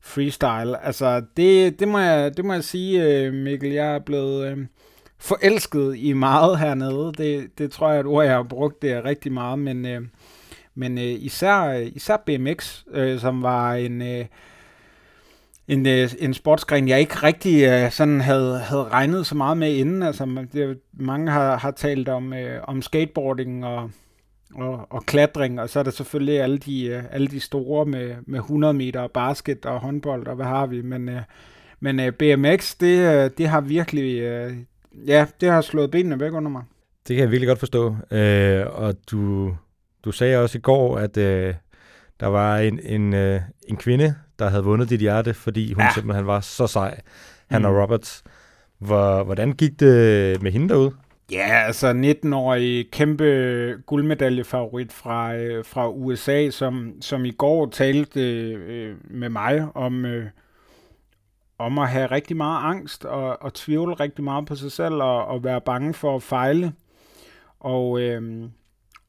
Freestyle. 0.02 0.86
Altså, 0.86 1.22
det, 1.38 1.80
det, 1.80 1.88
må, 1.88 2.00
jeg, 2.00 2.38
det 2.38 2.46
må 2.46 2.54
jeg 2.54 2.64
sige, 2.64 3.04
øh, 3.04 3.34
Mikkel, 3.34 3.72
jeg 3.72 3.96
er 3.96 4.00
blevet... 4.00 4.52
Øh, 4.52 4.58
forelsket 5.20 5.96
i 5.98 6.14
meget 6.14 6.60
hernede. 6.60 7.14
Det, 7.18 7.58
det 7.58 7.72
tror 7.72 7.88
jeg 7.88 7.96
er 7.96 8.00
et 8.00 8.06
ord, 8.06 8.26
jeg 8.26 8.36
har 8.36 8.44
brugt 8.44 8.82
det 8.82 9.04
rigtig 9.06 9.32
meget, 9.32 9.60
men, 9.60 9.86
øh, 9.86 10.02
men 10.76 10.98
øh, 10.98 11.04
især, 11.04 11.64
øh, 11.64 11.88
især 11.96 12.18
BMX, 12.26 12.84
øh, 12.92 13.20
som 13.20 13.44
var 13.44 13.74
en, 13.74 14.02
øh, 14.02 14.26
en, 15.68 15.88
øh, 15.88 16.10
en 16.20 16.34
sportsgren, 16.34 16.88
jeg 16.88 17.00
ikke 17.00 17.16
rigtig 17.16 17.86
uh, 17.86 17.92
sådan 17.92 18.22
havde, 18.22 18.60
havde 18.60 18.84
regnet 18.84 19.28
så 19.28 19.36
meget 19.36 19.58
med 19.58 19.74
inden. 19.74 20.04
Altså, 20.04 20.46
det, 20.54 20.80
mange 20.94 21.32
har, 21.32 21.58
har 21.58 21.72
talt 21.72 22.10
om, 22.10 22.32
uh, 22.34 22.64
om 22.64 22.82
skateboarding 22.82 23.66
og, 23.66 23.92
og, 24.56 24.88
og 24.90 25.06
klatring, 25.06 25.62
og 25.62 25.70
så 25.70 25.80
er 25.80 25.84
der 25.84 25.92
selvfølgelig 25.92 26.42
alle 26.42 26.58
de, 26.58 26.98
uh, 26.98 27.16
alle 27.16 27.28
de 27.28 27.40
store 27.40 27.86
med, 27.86 28.16
med 28.28 28.40
100 28.40 28.74
meter 28.74 29.08
basket 29.08 29.66
og 29.66 29.80
håndbold, 29.80 30.28
og 30.28 30.36
hvad 30.36 30.46
har 30.46 30.66
vi, 30.66 30.82
men... 30.82 31.10
uh, 31.10 31.22
men 31.80 32.00
uh, 32.00 32.10
BMX, 32.10 32.76
det, 32.80 33.26
uh, 33.26 33.32
det 33.38 33.48
har 33.48 33.62
virkelig, 33.62 34.16
uh, 34.16 34.58
ja, 35.08 35.26
det 35.42 35.50
har 35.50 35.62
slået 35.62 35.92
benene 35.92 36.20
væk 36.20 36.34
under 36.34 36.52
mig. 36.52 36.64
Det 37.08 37.16
kan 37.16 37.24
jeg 37.24 37.32
virkelig 37.32 37.48
godt 37.48 37.60
forstå. 37.60 37.96
Øh, 38.12 38.66
og 38.68 38.96
du, 39.12 39.54
du 40.06 40.12
sagde 40.12 40.38
også 40.38 40.58
i 40.58 40.62
går, 40.62 40.98
at 40.98 41.18
øh, 41.18 41.54
der 42.20 42.28
var 42.28 42.58
en, 42.58 42.80
en, 42.84 43.14
øh, 43.14 43.42
en 43.68 43.78
kvinde, 43.78 44.16
der 44.40 44.50
havde 44.50 44.64
vundet 44.64 44.90
dit 44.90 45.00
hjerte, 45.00 45.34
fordi 45.34 45.74
hun 45.74 45.84
ja. 45.84 45.94
simpelthen 45.94 46.28
var 46.28 46.40
så 46.40 46.68
sej. 46.68 47.02
Hannah 47.48 47.72
mm. 47.72 47.78
Roberts. 47.78 48.24
Hvor, 48.80 49.24
hvordan 49.24 49.52
gik 49.52 49.80
det 49.80 50.42
med 50.42 50.52
hende 50.52 50.70
derude? 50.70 50.92
Ja, 51.32 51.64
altså 51.66 51.94
19-årig 51.94 52.92
kæmpe 52.92 53.24
guldmedaljefavorit 53.86 54.94
fra, 54.94 55.36
øh, 55.36 55.66
fra 55.66 55.90
USA, 55.90 56.50
som, 56.50 56.94
som 57.02 57.26
i 57.26 57.32
går 57.32 57.70
talte 57.70 58.22
øh, 58.54 58.96
med 59.04 59.30
mig 59.30 59.68
om, 59.76 60.06
øh, 60.06 60.30
om 61.58 61.80
at 61.80 61.90
have 61.90 62.06
rigtig 62.06 62.38
meget 62.38 62.64
angst 62.64 63.06
og, 63.06 63.42
og 63.42 63.54
tvivle 63.54 63.94
rigtig 63.94 64.24
meget 64.24 64.46
på 64.46 64.56
sig 64.56 64.72
selv 64.72 64.94
og, 64.94 65.26
og 65.26 65.44
være 65.44 65.62
bange 65.62 65.94
for 65.94 66.16
at 66.16 66.24
fejle. 66.24 66.74
Og, 67.60 68.02
øh, 68.02 68.50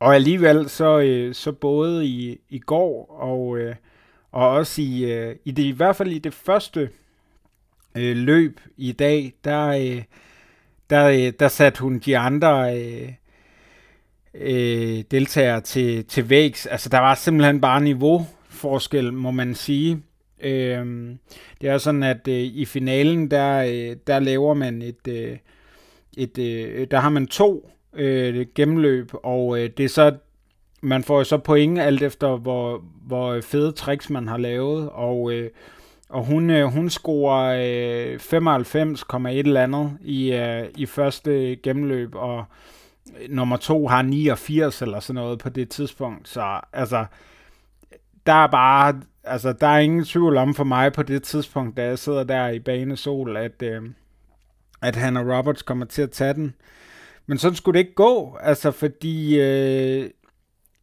og 0.01 0.15
alligevel 0.15 0.69
så, 0.69 0.99
øh, 0.99 1.35
så 1.35 1.53
både 1.53 2.07
i, 2.07 2.41
i 2.49 2.59
går 2.59 3.11
og, 3.11 3.59
øh, 3.59 3.75
og 4.33 4.49
også 4.51 4.83
i, 4.83 5.13
øh, 5.13 5.37
i 5.45 5.51
det 5.51 5.63
i 5.63 5.71
hvert 5.71 5.97
fald 5.97 6.11
i 6.11 6.19
det 6.19 6.35
første 6.35 6.91
øh, 7.95 8.17
løb 8.17 8.61
i 8.77 8.93
dag, 8.93 9.33
der, 9.45 9.67
øh, 9.67 10.03
der, 10.91 11.09
øh, 11.09 11.33
der 11.41 11.49
satte 11.49 11.81
hun 11.81 11.99
de 11.99 12.19
andre 12.19 12.79
øh, 12.81 13.13
øh, 14.35 15.05
deltagere 15.11 15.61
til, 15.61 16.05
til 16.05 16.31
vægs. 16.31 16.67
Altså 16.67 16.89
der 16.89 16.99
var 16.99 17.15
simpelthen 17.15 17.61
bare 17.61 17.81
niveauforskel, 17.81 19.13
må 19.13 19.31
man 19.31 19.55
sige. 19.55 20.03
Øh, 20.41 21.17
det 21.61 21.69
er 21.69 21.79
sådan, 21.79 22.03
at 22.03 22.29
øh, 22.29 22.35
i 22.35 22.65
finalen, 22.65 23.31
der, 23.31 23.59
øh, 23.59 23.97
der 24.07 24.19
laver 24.19 24.55
man 24.55 24.83
et, 24.83 25.09
øh, 25.09 25.39
et 26.17 26.39
øh, 26.39 26.87
der 26.91 26.99
har 26.99 27.09
man 27.09 27.27
to 27.27 27.71
øh, 27.99 28.47
gennemløb, 28.55 29.11
og 29.13 29.61
øh, 29.61 29.71
det 29.77 29.85
er 29.85 29.89
så, 29.89 30.17
man 30.83 31.03
får 31.03 31.23
så 31.23 31.39
point 31.39 31.79
alt 31.79 32.03
efter, 32.03 32.37
hvor, 32.37 32.85
hvor 33.07 33.41
fede 33.41 33.73
tricks 33.73 34.11
man 34.11 34.29
har 34.29 34.37
lavet, 34.37 34.91
og, 34.91 35.33
øh, 35.33 35.51
og 36.09 36.25
hun, 36.25 36.51
øh, 36.51 36.67
hun 36.67 36.91
scorer 36.91 37.59
øh, 38.13 38.17
95,1 38.17 39.29
eller 39.29 39.63
andet 39.63 39.99
i, 40.01 40.33
øh, 40.33 40.65
i 40.77 40.87
første 40.87 41.57
gennemløb, 41.57 42.15
og 42.15 42.45
øh, 43.21 43.31
nummer 43.31 43.57
to 43.57 43.87
har 43.87 44.03
89 44.03 44.83
eller 44.83 45.01
sådan 45.01 45.23
noget 45.23 45.39
på 45.39 45.49
det 45.49 45.69
tidspunkt, 45.69 46.29
så 46.29 46.61
altså, 46.73 47.05
der 48.27 48.33
er 48.33 48.47
bare 48.47 49.01
altså, 49.29 49.53
der 49.53 49.67
er 49.67 49.79
ingen 49.79 50.05
tvivl 50.05 50.37
om 50.37 50.55
for 50.55 50.65
mig 50.65 50.93
på 50.93 51.03
det 51.03 51.23
tidspunkt, 51.23 51.77
da 51.77 51.85
jeg 51.85 51.99
sidder 51.99 52.25
der 52.25 52.49
i 52.49 52.59
banesol, 52.59 53.37
at, 53.37 53.63
øh, 53.63 53.83
at 54.83 54.97
Hannah 54.97 55.39
Roberts 55.39 55.63
kommer 55.63 55.87
til 55.87 56.03
at 56.03 56.11
tage 56.11 56.35
den. 56.35 56.55
Men 57.29 57.39
sådan 57.39 57.57
skulle 57.57 57.79
det 57.79 57.87
ikke 57.87 57.95
gå, 57.95 58.37
altså 58.41 58.71
fordi 58.71 59.41
øh, 59.41 60.11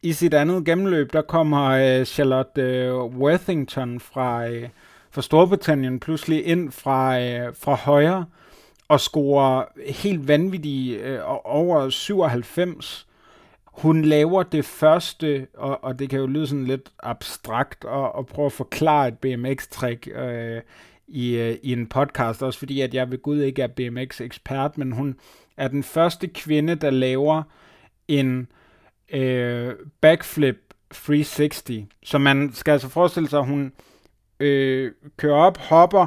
i 0.02 0.12
sit 0.12 0.34
andet 0.34 0.64
gennemløb, 0.64 1.12
der 1.12 1.22
kommer 1.22 1.64
øh, 1.66 2.04
Charlotte 2.04 2.62
øh, 2.62 2.94
Worthington 2.94 4.00
fra, 4.00 4.48
øh, 4.48 4.68
fra 5.10 5.22
Storbritannien 5.22 6.00
pludselig 6.00 6.46
ind 6.46 6.72
fra, 6.72 7.20
øh, 7.20 7.54
fra 7.54 7.74
højre 7.74 8.24
og 8.88 9.00
scorer 9.00 9.64
helt 9.86 10.28
vanvittigt 10.28 11.00
øh, 11.00 11.20
over 11.44 11.90
97 11.90 13.06
hun 13.76 14.02
laver 14.02 14.42
det 14.42 14.64
første, 14.64 15.46
og, 15.54 15.84
og 15.84 15.98
det 15.98 16.10
kan 16.10 16.18
jo 16.18 16.26
lyde 16.26 16.46
sådan 16.46 16.64
lidt 16.64 16.92
abstrakt, 17.02 17.84
og, 17.84 18.14
og 18.14 18.26
prøve 18.26 18.46
at 18.46 18.52
forklare 18.52 19.08
et 19.08 19.18
BMX-trick 19.18 20.18
øh, 20.18 20.62
i, 21.08 21.36
øh, 21.36 21.56
i 21.62 21.72
en 21.72 21.86
podcast, 21.86 22.42
også 22.42 22.58
fordi 22.58 22.80
at 22.80 22.94
jeg 22.94 23.10
ved 23.10 23.22
Gud 23.22 23.40
ikke 23.40 23.62
er 23.62 23.66
BMX-ekspert, 23.66 24.78
men 24.78 24.92
hun 24.92 25.16
er 25.56 25.68
den 25.68 25.82
første 25.82 26.26
kvinde, 26.26 26.74
der 26.74 26.90
laver 26.90 27.42
en 28.08 28.48
øh, 29.12 29.74
backflip 30.00 30.74
360. 30.90 31.62
Så 32.02 32.18
man 32.18 32.50
skal 32.52 32.72
altså 32.72 32.88
forestille 32.88 33.28
sig, 33.28 33.38
at 33.38 33.46
hun 33.46 33.72
øh, 34.40 34.92
kører 35.16 35.36
op, 35.36 35.58
hopper, 35.58 36.06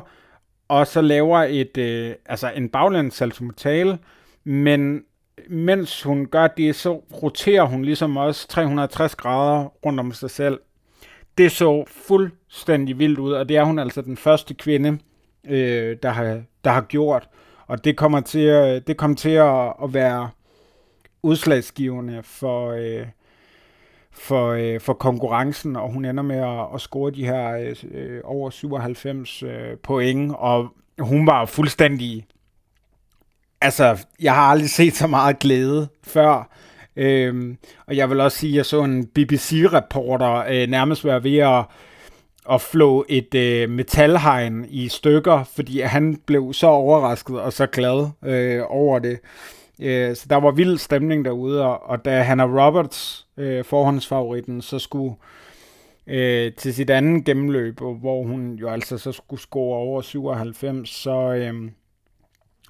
og 0.67 0.87
så 0.87 1.01
laver 1.01 1.37
et, 1.37 1.77
øh, 1.77 2.15
altså 2.25 2.51
en 2.55 2.69
baglandssaltomortale, 2.69 3.99
men 4.43 5.03
mens 5.49 6.03
hun 6.03 6.25
gør 6.25 6.47
det, 6.47 6.75
så 6.75 6.93
roterer 6.93 7.63
hun 7.63 7.85
ligesom 7.85 8.17
også 8.17 8.47
360 8.47 9.15
grader 9.15 9.65
rundt 9.85 9.99
om 9.99 10.11
sig 10.11 10.29
selv. 10.29 10.59
Det 11.37 11.51
så 11.51 11.85
fuldstændig 11.87 12.99
vildt 12.99 13.19
ud, 13.19 13.31
og 13.31 13.49
det 13.49 13.57
er 13.57 13.63
hun 13.63 13.79
altså 13.79 14.01
den 14.01 14.17
første 14.17 14.53
kvinde, 14.53 14.99
øh, 15.47 15.97
der, 16.03 16.09
har, 16.09 16.41
der 16.63 16.71
har 16.71 16.81
gjort. 16.81 17.29
Og 17.69 17.83
det 17.83 17.97
kommer 17.97 18.19
til, 18.19 18.83
det 18.87 18.97
kommer 18.97 19.17
til 19.17 19.29
at, 19.29 19.73
at 19.83 19.93
være 19.93 20.29
udslagsgivende 21.23 22.23
for, 22.23 22.71
øh, 22.71 23.07
for, 24.11 24.47
øh, 24.47 24.79
for 24.79 24.93
konkurrencen, 24.93 25.75
og 25.75 25.91
hun 25.91 26.05
ender 26.05 26.23
med 26.23 26.37
at, 26.37 26.75
at 26.75 26.81
score 26.81 27.11
de 27.11 27.25
her 27.25 27.73
øh, 27.91 28.21
over 28.23 28.49
97 28.49 29.43
øh, 29.43 29.77
point, 29.83 30.35
og 30.37 30.69
hun 30.99 31.27
var 31.27 31.45
fuldstændig 31.45 32.25
altså, 33.61 34.05
jeg 34.21 34.35
har 34.35 34.41
aldrig 34.41 34.69
set 34.69 34.95
så 34.95 35.07
meget 35.07 35.39
glæde 35.39 35.87
før. 36.03 36.49
Øhm, 36.95 37.57
og 37.87 37.95
jeg 37.95 38.09
vil 38.09 38.19
også 38.19 38.37
sige, 38.37 38.51
at 38.51 38.57
jeg 38.57 38.65
så 38.65 38.83
en 38.83 39.05
BBC-reporter 39.05 40.35
øh, 40.49 40.67
nærmest 40.67 41.05
være 41.05 41.23
ved 41.23 41.37
at, 41.37 41.65
at 42.51 42.61
flå 42.61 43.05
et 43.09 43.35
øh, 43.35 43.69
metalhegn 43.69 44.65
i 44.69 44.87
stykker, 44.87 45.43
fordi 45.43 45.81
han 45.81 46.15
blev 46.25 46.53
så 46.53 46.67
overrasket 46.67 47.39
og 47.39 47.53
så 47.53 47.65
glad 47.65 48.07
øh, 48.25 48.61
over 48.67 48.99
det. 48.99 49.19
Øh, 49.81 50.15
så 50.15 50.25
der 50.29 50.35
var 50.35 50.51
vild 50.51 50.77
stemning 50.77 51.25
derude, 51.25 51.65
og, 51.65 51.89
og 51.89 52.05
da 52.05 52.21
Hannah 52.21 52.55
Roberts, 52.55 53.27
øh, 53.37 53.65
forhåndsfavoritten, 53.65 54.61
så 54.61 54.79
skulle 54.79 55.15
øh, 56.07 56.53
til 56.53 56.73
sit 56.73 56.89
andet 56.89 57.25
gennemløb, 57.25 57.79
hvor 57.79 58.23
hun 58.23 58.53
jo 58.53 58.69
altså 58.69 58.97
så 58.97 59.11
skulle 59.11 59.41
score 59.41 59.77
over 59.77 60.01
97, 60.01 60.89
så... 60.89 61.33
Øh, 61.33 61.71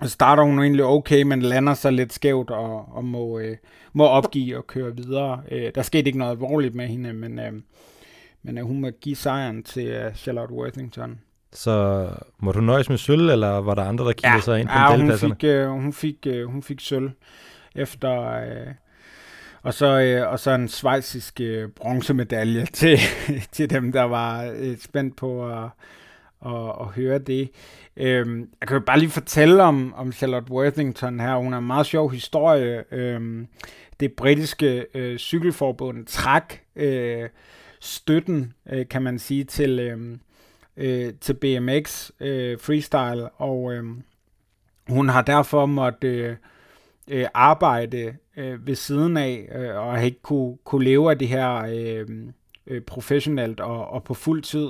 starter 0.08 0.44
hun 0.44 0.60
egentlig 0.60 0.86
okay, 0.86 1.22
men 1.22 1.42
lander 1.42 1.74
så 1.74 1.89
lidt 1.89 2.13
skævt 2.13 2.50
og, 2.50 2.86
og 2.92 3.06
må, 3.06 3.39
øh, 3.39 3.58
må 3.94 4.06
opgive 4.06 4.58
og 4.58 4.68
køre 4.68 4.96
videre. 4.96 5.42
Øh, 5.52 5.72
der 5.76 5.82
skete 5.82 6.08
ikke 6.08 6.20
noget 6.20 6.32
alvorligt 6.32 6.76
med 6.76 6.88
hende, 6.88 7.13
men, 7.13 7.39
øh, 7.39 7.54
men 8.43 8.58
øh, 8.58 8.63
hun 8.63 8.82
må 8.82 8.89
give 8.89 9.15
sejren 9.15 9.63
til 9.63 9.88
øh, 9.88 10.15
Charlotte 10.15 10.54
Worthington. 10.54 11.19
Så 11.52 12.08
må 12.39 12.52
du 12.52 12.62
nøjes 12.62 12.89
med 12.89 12.97
sølv, 12.97 13.30
eller 13.30 13.49
var 13.49 13.75
der 13.75 13.84
andre, 13.84 14.06
der 14.06 14.12
kiggede 14.12 14.34
ja, 14.34 14.41
sig 14.41 14.60
ind 14.60 14.67
på 14.67 14.73
ja, 14.73 14.97
hun 14.97 15.17
fik, 15.17 15.43
øh, 15.43 15.69
hun, 15.69 15.93
fik, 15.93 16.28
øh, 16.28 16.45
hun 16.45 16.63
fik 16.63 16.80
sølv 16.80 17.12
efter... 17.75 18.32
Øh, 18.32 18.73
og 19.63 19.73
så, 19.73 19.99
øh, 19.99 20.32
og 20.32 20.39
så 20.39 20.52
en 20.52 20.67
svejsisk 20.67 21.41
øh, 21.41 21.69
bronzemedalje 21.69 22.65
til, 22.73 22.99
til 23.52 23.69
dem, 23.69 23.91
der 23.91 24.04
var 24.04 24.52
øh, 24.56 24.78
spændt 24.78 25.17
på 25.17 25.49
at, 25.49 25.69
at, 26.45 26.73
at 26.82 26.86
høre 26.86 27.19
det. 27.19 27.52
Øhm, 27.97 28.49
jeg 28.62 28.67
kan 28.67 28.78
jo 28.78 28.84
bare 28.86 28.99
lige 28.99 29.10
fortælle 29.10 29.63
om, 29.63 29.93
om 29.93 30.12
Charlotte 30.12 30.52
Worthington 30.52 31.19
her. 31.19 31.36
Hun 31.36 31.52
har 31.52 31.60
en 31.60 31.67
meget 31.67 31.86
sjov 31.86 32.12
historie. 32.12 32.93
Øhm, 32.93 33.47
det 33.99 34.13
britiske 34.13 34.86
øh, 34.93 35.17
cykelforbund 35.17 36.06
trak 36.06 36.54
øh, 36.75 37.30
støtten, 37.80 38.54
øh, 38.72 38.88
kan 38.88 39.02
man 39.02 39.20
sige, 39.20 39.44
til, 39.44 39.80
øh, 39.80 40.18
øh, 40.78 41.13
til 41.22 41.34
BMX 41.34 42.12
øh, 42.20 42.60
freestyle, 42.60 43.30
og 43.30 43.74
øh, 43.74 43.84
hun 44.89 45.10
har 45.10 45.22
derfor 45.22 45.65
måtte 45.65 46.08
øh, 46.08 46.36
øh, 47.08 47.26
arbejde 47.34 48.15
øh, 48.38 48.68
ved 48.68 48.76
siden 48.76 49.18
af, 49.18 49.50
øh, 49.56 49.78
og 49.78 49.94
har 49.94 50.02
ikke 50.02 50.22
kunne, 50.22 50.58
kunne 50.63 50.84
leve 50.84 51.12
af 51.12 51.18
det 51.18 51.28
her 51.28 51.65
øh, 51.70 52.08
øh, 52.68 52.82
professionelt 52.82 53.60
og, 53.60 53.88
og 53.88 54.04
på 54.04 54.13
fuld 54.13 54.42
tid. 54.42 54.70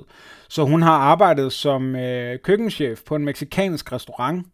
Så 0.49 0.63
hun 0.63 0.81
har 0.81 0.97
arbejdet 0.97 1.53
som 1.53 1.95
øh, 1.95 2.39
køkkenchef 2.39 3.01
på 3.05 3.15
en 3.15 3.25
meksikansk 3.25 3.91
restaurant, 3.91 4.47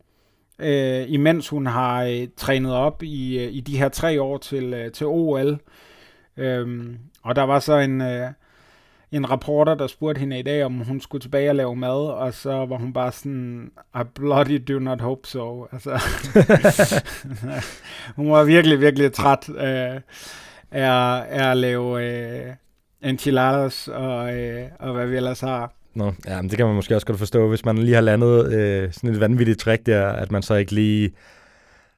øh, 0.60 1.12
imens 1.12 1.50
hun 1.50 1.66
har 1.66 2.04
øh, 2.04 2.28
trænet 2.38 2.74
op 2.74 3.04
i, 3.04 3.40
øh, 3.40 3.54
i 3.54 3.60
de 3.60 3.78
her 3.78 3.90
tre 3.90 4.22
år 4.22 4.38
til, 4.38 4.74
øh, 4.74 4.92
til 4.92 5.08
OL. 5.08 5.60
Øhm, 6.38 6.98
og 7.24 7.36
der 7.36 7.44
var 7.44 7.60
så 7.60 7.78
en, 7.78 8.02
øh, 8.02 8.30
en 9.16 9.32
reporter, 9.32 9.76
der 9.76 9.88
spurgte 9.88 10.20
hende 10.20 10.40
i 10.40 10.42
dag, 10.42 10.64
om 10.66 10.74
hun 10.74 11.02
skulle 11.02 11.22
tilbage 11.22 11.50
og 11.50 11.56
lave 11.56 11.76
mad, 11.76 12.08
og 12.08 12.34
så 12.34 12.50
var 12.50 12.78
hun 12.78 12.94
bare 12.94 13.12
sådan, 13.12 13.72
I 13.96 14.00
bloody 14.16 14.64
do 14.68 14.80
not 14.80 15.02
hope 15.02 15.28
so. 15.28 15.68
Altså, 15.72 16.02
hun 18.22 18.32
var 18.32 18.44
virkelig, 18.44 18.82
virkelig 18.82 19.14
træt 19.14 19.50
øh, 19.50 20.02
af, 20.72 21.24
af 21.30 21.52
at 21.52 21.58
lave 21.58 22.04
øh, 22.04 22.54
enchiladas 23.02 23.88
og, 23.88 24.38
øh, 24.38 24.64
og 24.80 24.94
hvad 24.94 25.08
vi 25.08 25.16
ellers 25.16 25.40
har. 25.40 25.74
Nå, 25.94 26.14
ja, 26.28 26.42
men 26.42 26.50
det 26.50 26.58
kan 26.58 26.66
man 26.66 26.76
måske 26.76 26.96
også 26.96 27.08
godt 27.08 27.20
forstå, 27.20 27.50
hvis 27.50 27.66
man 27.66 27.78
lige 27.78 27.94
har 27.94 28.02
landet 28.02 28.54
øh, 28.54 28.94
sådan 28.94 29.10
et 29.10 29.20
vanvittigt 29.20 29.60
trick 29.60 29.86
der, 29.86 30.08
at 30.08 30.32
man 30.32 30.42
så 30.42 30.54
ikke 30.56 30.72
lige 30.72 31.12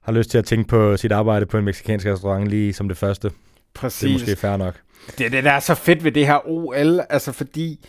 har 0.02 0.12
lyst 0.12 0.30
til 0.30 0.38
at 0.38 0.46
tænke 0.46 0.68
på 0.68 0.98
sit 0.98 1.12
arbejde 1.12 1.46
på 1.46 1.58
en 1.58 1.66
meksikansk 1.66 2.08
restaurant 2.08 2.48
lige 2.48 2.74
som 2.74 2.88
det 2.88 2.98
første. 2.98 3.32
Præcis. 3.74 4.00
Det 4.00 4.10
er 4.10 4.14
måske 4.14 4.36
fair 4.36 4.58
nok. 4.58 4.76
Det 5.18 5.26
er 5.26 5.30
det, 5.30 5.44
der 5.44 5.52
er 5.52 5.60
så 5.60 5.76
fedt 5.76 6.04
ved 6.04 6.12
det 6.12 6.28
her 6.28 6.48
OL, 6.48 7.00
altså 7.10 7.32
fordi, 7.32 7.86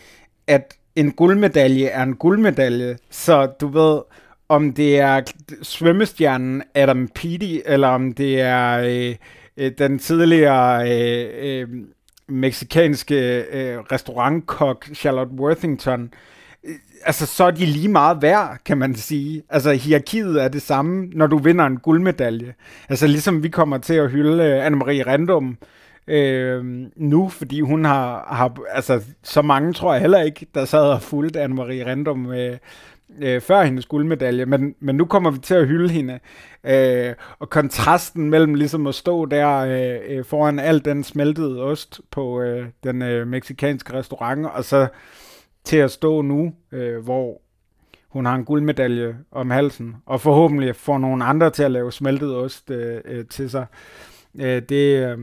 at 0.47 0.73
en 0.95 1.11
guldmedalje 1.11 1.85
er 1.85 2.03
en 2.03 2.15
guldmedalje, 2.15 2.97
så 3.09 3.45
du 3.45 3.67
ved, 3.67 4.01
om 4.49 4.73
det 4.73 4.99
er 4.99 5.21
svømmestjernen 5.61 6.63
Adam 6.75 7.07
Peaty, 7.07 7.57
eller 7.65 7.87
om 7.87 8.13
det 8.13 8.41
er 8.41 8.79
øh, 8.79 9.15
øh, 9.57 9.71
den 9.77 9.99
tidligere 9.99 10.91
øh, 10.91 11.29
øh, 11.41 11.67
meksikanske 12.27 13.39
øh, 13.41 13.79
restaurantkok 13.79 14.85
Charlotte 14.93 15.33
Worthington, 15.33 16.13
øh, 16.63 16.75
altså 17.05 17.25
så 17.25 17.43
er 17.43 17.51
de 17.51 17.65
lige 17.65 17.89
meget 17.89 18.21
værd, 18.21 18.57
kan 18.65 18.77
man 18.77 18.95
sige. 18.95 19.43
Altså 19.49 19.73
hierarkiet 19.73 20.43
er 20.43 20.47
det 20.47 20.61
samme, 20.61 21.05
når 21.05 21.27
du 21.27 21.37
vinder 21.37 21.65
en 21.65 21.79
guldmedalje. 21.79 22.53
Altså 22.89 23.07
ligesom 23.07 23.43
vi 23.43 23.49
kommer 23.49 23.77
til 23.77 23.93
at 23.93 24.11
hylde 24.11 24.43
øh, 24.43 24.67
Anne-Marie 24.67 25.07
Rendum, 25.07 25.49
øh, 25.49 25.67
øh, 26.09 26.65
nu, 26.95 27.29
fordi 27.29 27.61
hun 27.61 27.85
har, 27.85 28.27
har, 28.31 28.57
altså 28.69 29.01
så 29.23 29.41
mange 29.41 29.73
tror 29.73 29.93
jeg 29.93 30.01
heller 30.01 30.21
ikke, 30.21 30.47
der 30.55 30.65
sad 30.65 30.91
og 30.91 31.01
fulgte 31.01 31.43
Anne-Marie 31.43 31.85
Rendum 31.85 32.31
øh, 32.31 32.57
øh, 33.19 33.41
før 33.41 33.63
hendes 33.63 33.85
guldmedalje, 33.85 34.45
men, 34.45 34.75
men 34.79 34.95
nu 34.95 35.05
kommer 35.05 35.31
vi 35.31 35.39
til 35.39 35.55
at 35.55 35.67
hylde 35.67 35.89
hende. 35.89 36.19
Øh, 36.63 37.15
og 37.39 37.49
kontrasten 37.49 38.29
mellem 38.29 38.53
ligesom 38.53 38.87
at 38.87 38.95
stå 38.95 39.25
der 39.25 39.57
øh, 39.57 40.17
øh, 40.17 40.25
foran 40.25 40.59
al 40.59 40.85
den 40.85 41.03
smeltede 41.03 41.63
ost 41.63 42.01
på 42.11 42.41
øh, 42.41 42.67
den 42.83 43.01
øh, 43.01 43.27
meksikanske 43.27 43.93
restaurant, 43.93 44.45
og 44.45 44.63
så 44.63 44.87
til 45.63 45.77
at 45.77 45.91
stå 45.91 46.21
nu, 46.21 46.53
øh, 46.71 47.03
hvor 47.03 47.41
hun 48.09 48.25
har 48.25 48.35
en 48.35 48.45
guldmedalje 48.45 49.17
om 49.31 49.49
halsen, 49.49 49.95
og 50.05 50.21
forhåbentlig 50.21 50.75
får 50.75 50.97
nogle 50.97 51.23
andre 51.23 51.49
til 51.49 51.63
at 51.63 51.71
lave 51.71 51.91
smeltet 51.91 52.35
ost 52.35 52.71
øh, 52.71 53.01
øh, 53.05 53.25
til 53.25 53.49
sig. 53.49 53.65
Øh, 54.39 54.61
det, 54.61 55.05
øh, 55.05 55.17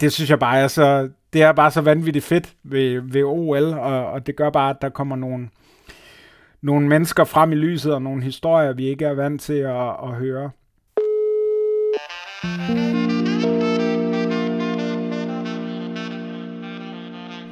det 0.00 0.12
synes 0.12 0.30
jeg 0.30 0.38
bare 0.38 0.58
er 0.58 0.68
så, 0.68 1.08
det 1.32 1.42
er 1.42 1.52
bare 1.52 1.70
så 1.70 1.80
vanvittigt 1.80 2.24
fedt 2.24 2.54
ved, 2.62 3.00
ved 3.12 3.22
OL, 3.22 3.64
og, 3.64 4.06
og 4.06 4.26
det 4.26 4.36
gør 4.36 4.50
bare, 4.50 4.70
at 4.70 4.82
der 4.82 4.88
kommer 4.88 5.16
nogle, 5.16 5.48
nogle 6.62 6.88
mennesker 6.88 7.24
frem 7.24 7.52
i 7.52 7.54
lyset, 7.54 7.94
og 7.94 8.02
nogle 8.02 8.22
historier, 8.22 8.72
vi 8.72 8.86
ikke 8.86 9.04
er 9.04 9.14
vant 9.14 9.40
til 9.40 9.52
at, 9.52 9.88
at 10.02 10.08
høre. 10.08 10.50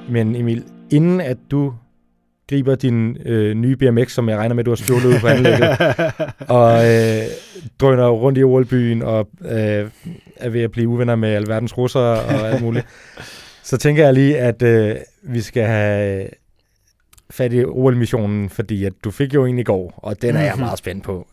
Men 0.08 0.36
Emil, 0.36 0.64
inden 0.90 1.20
at 1.20 1.38
du 1.50 1.74
griber 2.50 2.74
din 2.74 3.16
øh, 3.26 3.54
nye 3.54 3.76
BMX, 3.76 4.12
som 4.12 4.28
jeg 4.28 4.38
regner 4.38 4.54
med, 4.54 4.64
du 4.64 4.70
har 4.70 4.76
stjålet 4.76 5.04
ud 5.04 5.20
på 5.20 5.26
anlægget, 5.26 5.78
og 6.58 6.72
øh, 6.88 7.22
drøner 7.80 8.08
rundt 8.08 8.38
i 8.38 8.44
OL-byen, 8.44 9.02
og 9.02 9.28
øh, 9.44 9.90
er 10.36 10.48
ved 10.48 10.60
at 10.60 10.70
blive 10.70 10.88
uvenner 10.88 11.16
med 11.16 11.28
alverdens 11.28 11.78
russere 11.78 12.20
og 12.20 12.50
alt 12.50 12.62
muligt, 12.62 12.86
så 13.62 13.76
tænker 13.76 14.04
jeg 14.04 14.14
lige, 14.14 14.38
at 14.38 14.62
øh, 14.62 14.96
vi 15.22 15.40
skal 15.40 15.64
have 15.64 16.28
fat 17.30 17.52
i 17.52 17.64
OL-missionen, 17.64 18.48
fordi 18.48 18.84
at 18.84 18.92
du 19.04 19.10
fik 19.10 19.34
jo 19.34 19.44
en 19.44 19.58
i 19.58 19.62
går, 19.62 19.94
og 19.96 20.22
den 20.22 20.36
er 20.36 20.42
jeg 20.42 20.52
mhm. 20.54 20.60
meget 20.60 20.78
spændt 20.78 21.04
på. 21.04 21.26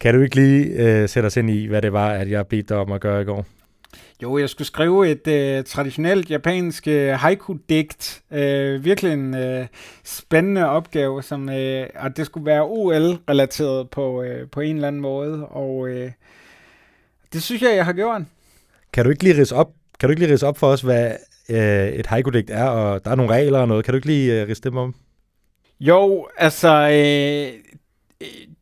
Kan 0.00 0.14
du 0.14 0.20
ikke 0.20 0.36
lige 0.36 0.64
øh, 0.64 1.08
sætte 1.08 1.26
os 1.26 1.36
ind 1.36 1.50
i, 1.50 1.66
hvad 1.66 1.82
det 1.82 1.92
var, 1.92 2.10
at 2.10 2.30
jeg 2.30 2.46
bedte 2.46 2.74
dig 2.74 2.76
om 2.76 2.92
at 2.92 3.00
gøre 3.00 3.22
i 3.22 3.24
går? 3.24 3.46
Jo, 4.22 4.38
jeg 4.38 4.48
skulle 4.48 4.66
skrive 4.66 5.10
et 5.10 5.26
øh, 5.28 5.64
traditionelt 5.64 6.30
japansk 6.30 6.88
øh, 6.88 7.12
haiku-digt. 7.12 8.22
Øh, 8.30 8.84
virkelig 8.84 9.12
en 9.12 9.34
øh, 9.34 9.66
spændende 10.04 10.68
opgave, 10.68 11.22
som, 11.22 11.48
øh, 11.48 11.86
og 11.94 12.16
det 12.16 12.26
skulle 12.26 12.46
være 12.46 12.62
OL-relateret 12.62 13.90
på, 13.90 14.22
øh, 14.22 14.48
på 14.50 14.60
en 14.60 14.74
eller 14.76 14.88
anden 14.88 15.02
måde, 15.02 15.46
og 15.46 15.88
øh, 15.88 16.10
det 17.32 17.42
synes 17.42 17.62
jeg, 17.62 17.76
jeg 17.76 17.84
har 17.84 17.92
gjort. 17.92 18.22
Kan 18.92 19.04
du 19.04 19.10
ikke 19.10 19.24
lige 19.24 19.40
rise 19.40 19.54
op, 19.54 19.72
kan 20.00 20.08
du 20.08 20.10
ikke 20.10 20.22
lige 20.22 20.32
rise 20.32 20.46
op 20.46 20.58
for 20.58 20.66
os, 20.66 20.80
hvad 20.80 21.12
øh, 21.48 21.88
et 21.88 22.06
haiku-digt 22.06 22.50
er, 22.50 22.64
og 22.64 23.04
der 23.04 23.10
er 23.10 23.14
nogle 23.14 23.32
regler 23.32 23.58
og 23.58 23.68
noget. 23.68 23.84
Kan 23.84 23.92
du 23.92 23.96
ikke 23.96 24.06
lige 24.06 24.42
øh, 24.42 24.48
rise 24.48 24.62
dem 24.62 24.76
om? 24.76 24.94
Jo, 25.80 26.28
altså, 26.36 26.68
øh, 26.68 27.52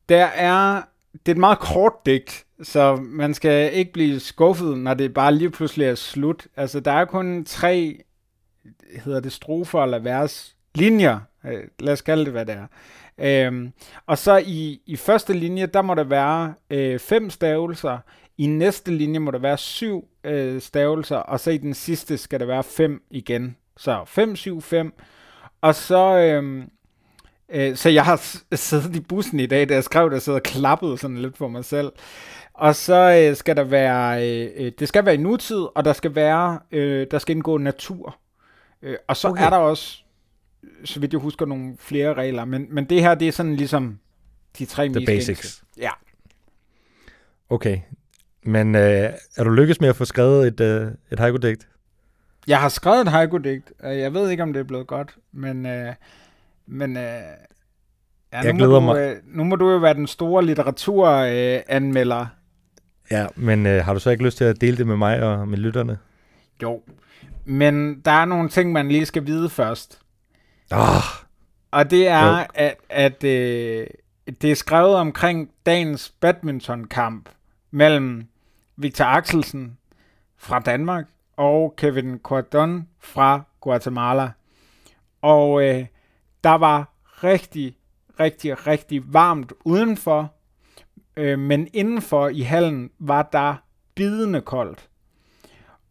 der 0.08 0.24
er, 0.24 0.82
det 1.26 1.32
er 1.32 1.34
et 1.34 1.40
meget 1.40 1.58
kort 1.58 1.92
digt, 2.06 2.46
så 2.62 2.96
man 2.96 3.34
skal 3.34 3.74
ikke 3.74 3.92
blive 3.92 4.20
skuffet, 4.20 4.78
når 4.78 4.94
det 4.94 5.14
bare 5.14 5.34
lige 5.34 5.50
pludselig 5.50 5.86
er 5.86 5.94
slut. 5.94 6.46
Altså, 6.56 6.80
der 6.80 6.92
er 6.92 7.04
kun 7.04 7.44
tre, 7.44 8.02
hedder 9.04 9.20
det 9.20 9.32
strofer 9.32 9.82
eller 9.82 9.98
vers, 9.98 10.56
linjer, 10.74 11.20
øh, 11.44 11.64
lad 11.78 11.92
os 11.92 12.02
kalde 12.02 12.24
det, 12.24 12.32
hvad 12.32 12.46
det 12.46 12.54
er. 12.54 12.66
Øhm, 13.18 13.72
og 14.06 14.18
så 14.18 14.42
i, 14.46 14.80
i 14.86 14.96
første 14.96 15.32
linje, 15.32 15.66
der 15.66 15.82
må 15.82 15.94
der 15.94 16.04
være 16.04 16.54
øh, 16.70 16.98
fem 16.98 17.30
stavelser, 17.30 17.98
i 18.38 18.46
næste 18.46 18.92
linje 18.92 19.18
må 19.18 19.30
der 19.30 19.38
være 19.38 19.58
syv 19.58 20.08
øh, 20.24 20.60
stavelser, 20.60 21.16
og 21.16 21.40
så 21.40 21.50
i 21.50 21.56
den 21.56 21.74
sidste 21.74 22.18
skal 22.18 22.40
der 22.40 22.46
være 22.46 22.64
fem 22.64 23.02
igen. 23.10 23.56
Så 23.76 24.04
5, 24.06 24.36
7, 24.36 24.62
5. 24.62 24.92
Og 25.60 25.74
så, 25.74 26.18
øh, 26.18 26.64
Øh, 27.48 27.76
så 27.76 27.88
jeg 27.88 28.04
har 28.04 28.38
siddet 28.56 28.96
i 28.96 29.00
bussen 29.00 29.40
i 29.40 29.46
dag, 29.46 29.68
da 29.68 29.74
jeg 29.74 29.84
skrev 29.84 30.10
det, 30.10 30.28
og 30.28 30.42
klappet 30.42 31.00
sådan 31.00 31.18
lidt 31.18 31.36
for 31.36 31.48
mig 31.48 31.64
selv. 31.64 31.92
Og 32.54 32.74
så 32.74 33.26
øh, 33.30 33.36
skal 33.36 33.56
der 33.56 33.64
være, 33.64 34.28
øh, 34.28 34.50
øh, 34.56 34.72
det 34.78 34.88
skal 34.88 35.04
være 35.04 35.14
i 35.14 35.18
nutid, 35.18 35.66
og 35.74 35.84
der 35.84 35.92
skal 35.92 36.14
være, 36.14 36.58
øh, 36.72 37.06
der 37.10 37.18
skal 37.18 37.36
indgå 37.36 37.58
natur. 37.58 38.18
Øh, 38.82 38.96
og 39.08 39.16
så 39.16 39.28
okay. 39.28 39.44
er 39.44 39.50
der 39.50 39.56
også, 39.56 39.98
så 40.84 41.00
vidt 41.00 41.12
jeg 41.12 41.20
husker, 41.20 41.46
nogle 41.46 41.76
flere 41.78 42.14
regler, 42.14 42.44
men, 42.44 42.66
men 42.70 42.84
det 42.84 43.00
her, 43.00 43.14
det 43.14 43.28
er 43.28 43.32
sådan 43.32 43.56
ligesom 43.56 43.98
de 44.58 44.64
tre 44.64 44.88
The 44.88 45.06
basics. 45.06 45.26
Gængse. 45.26 45.62
Ja. 45.76 45.90
Okay, 47.50 47.78
men 48.42 48.74
øh, 48.74 49.10
er 49.36 49.44
du 49.44 49.50
lykkes 49.50 49.80
med 49.80 49.88
at 49.88 49.96
få 49.96 50.04
skrevet 50.04 50.46
et, 50.46 50.60
øh, 50.60 50.92
et 51.12 51.18
haiku-digt? 51.18 51.68
Jeg 52.46 52.60
har 52.60 52.68
skrevet 52.68 53.00
et 53.00 53.08
haiku-digt. 53.08 53.72
Jeg 53.82 54.14
ved 54.14 54.30
ikke, 54.30 54.42
om 54.42 54.52
det 54.52 54.60
er 54.60 54.64
blevet 54.64 54.86
godt, 54.86 55.16
men... 55.32 55.66
Øh, 55.66 55.94
men 56.66 56.96
øh, 56.96 57.02
ja, 57.02 57.28
jeg 58.32 58.52
nu, 58.52 58.58
glæder 58.58 58.80
må 58.80 58.92
du, 58.92 58.98
mig. 58.98 59.00
Øh, 59.00 59.16
nu 59.24 59.44
må 59.44 59.56
du 59.56 59.70
jo 59.70 59.76
være 59.76 59.94
den 59.94 60.06
store 60.06 60.44
litteraturanmelder. 60.44 62.20
Øh, 62.20 62.26
ja, 63.10 63.26
men 63.36 63.66
øh, 63.66 63.84
har 63.84 63.94
du 63.94 64.00
så 64.00 64.10
ikke 64.10 64.24
lyst 64.24 64.36
til 64.36 64.44
at 64.44 64.60
dele 64.60 64.76
det 64.76 64.86
med 64.86 64.96
mig 64.96 65.22
og 65.22 65.48
med 65.48 65.58
lytterne? 65.58 65.98
Jo, 66.62 66.82
men 67.44 68.00
der 68.00 68.10
er 68.10 68.24
nogle 68.24 68.48
ting, 68.48 68.72
man 68.72 68.88
lige 68.88 69.06
skal 69.06 69.26
vide 69.26 69.50
først. 69.50 70.00
Oh. 70.72 71.02
Og 71.70 71.90
det 71.90 72.08
er, 72.08 72.38
jo. 72.38 72.44
at, 72.54 72.74
at 72.88 73.24
øh, 73.24 73.86
det 74.42 74.50
er 74.50 74.54
skrevet 74.54 74.94
omkring 74.94 75.50
dagens 75.66 76.12
badmintonkamp 76.20 77.28
mellem 77.70 78.26
Victor 78.76 79.04
Axelsen 79.04 79.78
fra 80.38 80.58
Danmark 80.58 81.04
og 81.36 81.74
Kevin 81.76 82.18
Cordon 82.18 82.88
fra 83.00 83.42
Guatemala. 83.60 84.30
Og 85.22 85.62
øh, 85.62 85.86
der 86.44 86.54
var 86.54 86.94
rigtig, 87.06 87.76
rigtig, 88.20 88.66
rigtig 88.66 89.12
varmt 89.14 89.52
udenfor, 89.64 90.34
øh, 91.16 91.38
men 91.38 91.68
indenfor 91.72 92.28
i 92.28 92.40
hallen 92.40 92.90
var 92.98 93.28
der 93.32 93.54
bidende 93.94 94.40
koldt. 94.40 94.88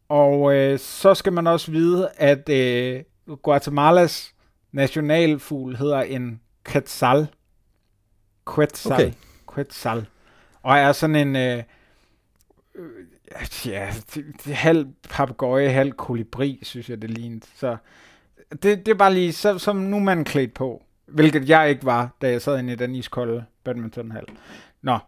Og 0.09 0.55
øh, 0.55 0.79
så 0.79 1.13
skal 1.13 1.33
man 1.33 1.47
også 1.47 1.71
vide, 1.71 2.09
at 2.17 2.49
øh, 2.49 3.03
Guatemalas 3.41 4.35
nationalfugl 4.71 5.75
hedder 5.75 6.01
en 6.01 6.41
quetzal. 6.65 7.27
Quetzal. 8.55 8.93
Okay. 8.93 9.11
Quetzal. 9.55 10.05
Og 10.63 10.77
er 10.77 10.91
sådan 10.91 11.15
en... 11.15 11.35
Øh, 11.35 11.63
øh, 12.75 13.05
ja, 13.65 13.93
halv 14.45 14.87
papegøje, 15.09 15.69
halv 15.69 15.91
kolibri, 15.91 16.59
synes 16.63 16.89
jeg, 16.89 17.01
det 17.01 17.09
lignede. 17.09 17.45
Så 17.55 17.77
det, 18.51 18.63
det 18.63 18.87
er 18.87 18.95
bare 18.95 19.13
lige, 19.13 19.33
så, 19.33 19.57
som 19.57 19.75
nu 19.75 19.99
man 19.99 20.23
klædt 20.23 20.53
på. 20.53 20.83
Hvilket 21.05 21.49
jeg 21.49 21.69
ikke 21.69 21.85
var, 21.85 22.17
da 22.21 22.29
jeg 22.29 22.41
sad 22.41 22.59
inde 22.59 22.73
i 22.73 22.75
den 22.75 22.95
iskolde 22.95 23.45
badmintonhal. 23.63 24.25
Nå, 24.81 24.99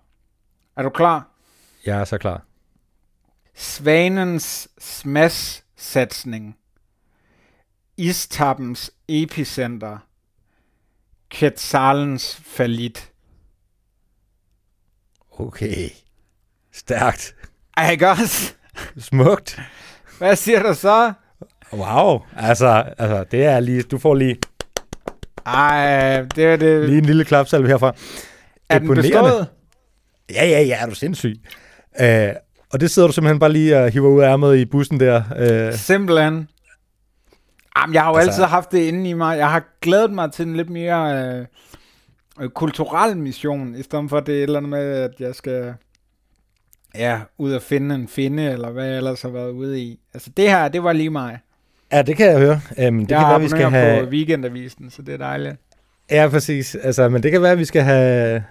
er 0.75 0.83
du 0.83 0.89
klar? 0.89 1.29
Jeg 1.85 1.99
er 1.99 2.05
så 2.05 2.17
klar. 2.17 2.45
Svanens 3.55 4.67
smash-satsning. 4.79 6.57
Istappens 7.97 8.91
epicenter. 9.07 9.97
Quetzalens 11.29 12.35
falit. 12.35 13.11
Okay. 15.31 15.89
Stærkt. 16.71 17.35
Ej, 17.77 17.91
ikke 17.91 18.09
også? 18.09 18.53
Smukt. 18.97 19.59
Hvad 20.17 20.35
siger 20.35 20.63
du 20.63 20.73
så? 20.73 21.13
Wow. 21.73 22.19
Altså, 22.35 22.83
altså 22.97 23.25
det 23.31 23.45
er 23.45 23.59
lige... 23.59 23.81
Du 23.81 23.97
får 23.97 24.15
lige, 24.15 24.37
Ej, 25.45 26.21
det 26.35 26.45
er 26.45 26.55
det. 26.55 26.89
lige 26.89 26.97
en 26.97 27.05
lille 27.05 27.25
klapsalve 27.25 27.67
herfra. 27.67 27.93
er 28.69 28.79
den 28.79 28.95
bestået? 28.95 29.47
Ja, 30.31 30.45
ja, 30.45 30.61
ja, 30.61 30.77
er 30.81 30.85
du 30.85 30.95
sindssyg. 30.95 31.41
Uh, 31.99 32.07
og 32.73 32.79
det 32.79 32.91
sidder 32.91 33.07
du 33.07 33.13
simpelthen 33.13 33.39
bare 33.39 33.51
lige 33.51 33.77
og 33.77 33.89
hiver 33.89 34.09
ud 34.09 34.21
af 34.21 34.31
ærmet 34.31 34.57
i 34.57 34.65
bussen 34.65 34.99
der. 34.99 35.23
Uh, 35.69 35.73
Simpelthen. 35.73 36.47
Jamen, 37.77 37.93
jeg 37.93 38.03
har 38.03 38.09
jo 38.09 38.17
altså, 38.17 38.31
altid 38.31 38.43
haft 38.43 38.71
det 38.71 38.79
inde 38.79 39.09
i 39.09 39.13
mig. 39.13 39.37
Jeg 39.37 39.51
har 39.51 39.63
glædet 39.81 40.11
mig 40.11 40.31
til 40.31 40.47
en 40.47 40.55
lidt 40.55 40.69
mere 40.69 41.25
øh, 41.37 41.45
øh, 42.41 42.49
kulturel 42.49 43.17
mission, 43.17 43.75
i 43.75 43.83
stedet 43.83 44.09
for 44.09 44.19
det 44.19 44.35
et 44.35 44.43
eller 44.43 44.57
andet 44.57 44.69
med, 44.69 44.79
at 44.79 45.11
jeg 45.19 45.35
skal 45.35 45.73
ja, 46.95 47.19
ud 47.37 47.53
og 47.53 47.61
finde 47.61 47.95
en 47.95 48.07
finde, 48.07 48.51
eller 48.51 48.69
hvad 48.69 48.85
jeg 48.85 48.97
ellers 48.97 49.21
har 49.21 49.29
været 49.29 49.49
ude 49.49 49.81
i. 49.81 49.99
Altså, 50.13 50.29
det 50.37 50.49
her, 50.49 50.67
det 50.67 50.83
var 50.83 50.93
lige 50.93 51.09
mig. 51.09 51.39
Ja, 51.91 52.01
det 52.01 52.17
kan 52.17 52.25
jeg 52.25 52.39
høre. 52.39 52.87
Um, 52.87 52.99
det 52.99 53.11
jeg 53.11 53.19
kan 53.19 53.29
være, 53.29 53.41
vi 53.41 53.49
skal 53.49 53.69
have... 53.69 54.03
på 54.05 54.09
weekendavisen, 54.09 54.89
så 54.89 55.01
det 55.01 55.13
er 55.13 55.17
dejligt. 55.17 55.55
Ja, 56.11 56.27
præcis. 56.31 56.75
Altså, 56.75 57.09
men 57.09 57.23
det 57.23 57.31
kan 57.31 57.41
være, 57.41 57.51
at 57.51 57.57
vi 57.59 57.65
skal 57.65 57.81
have, 57.81 58.43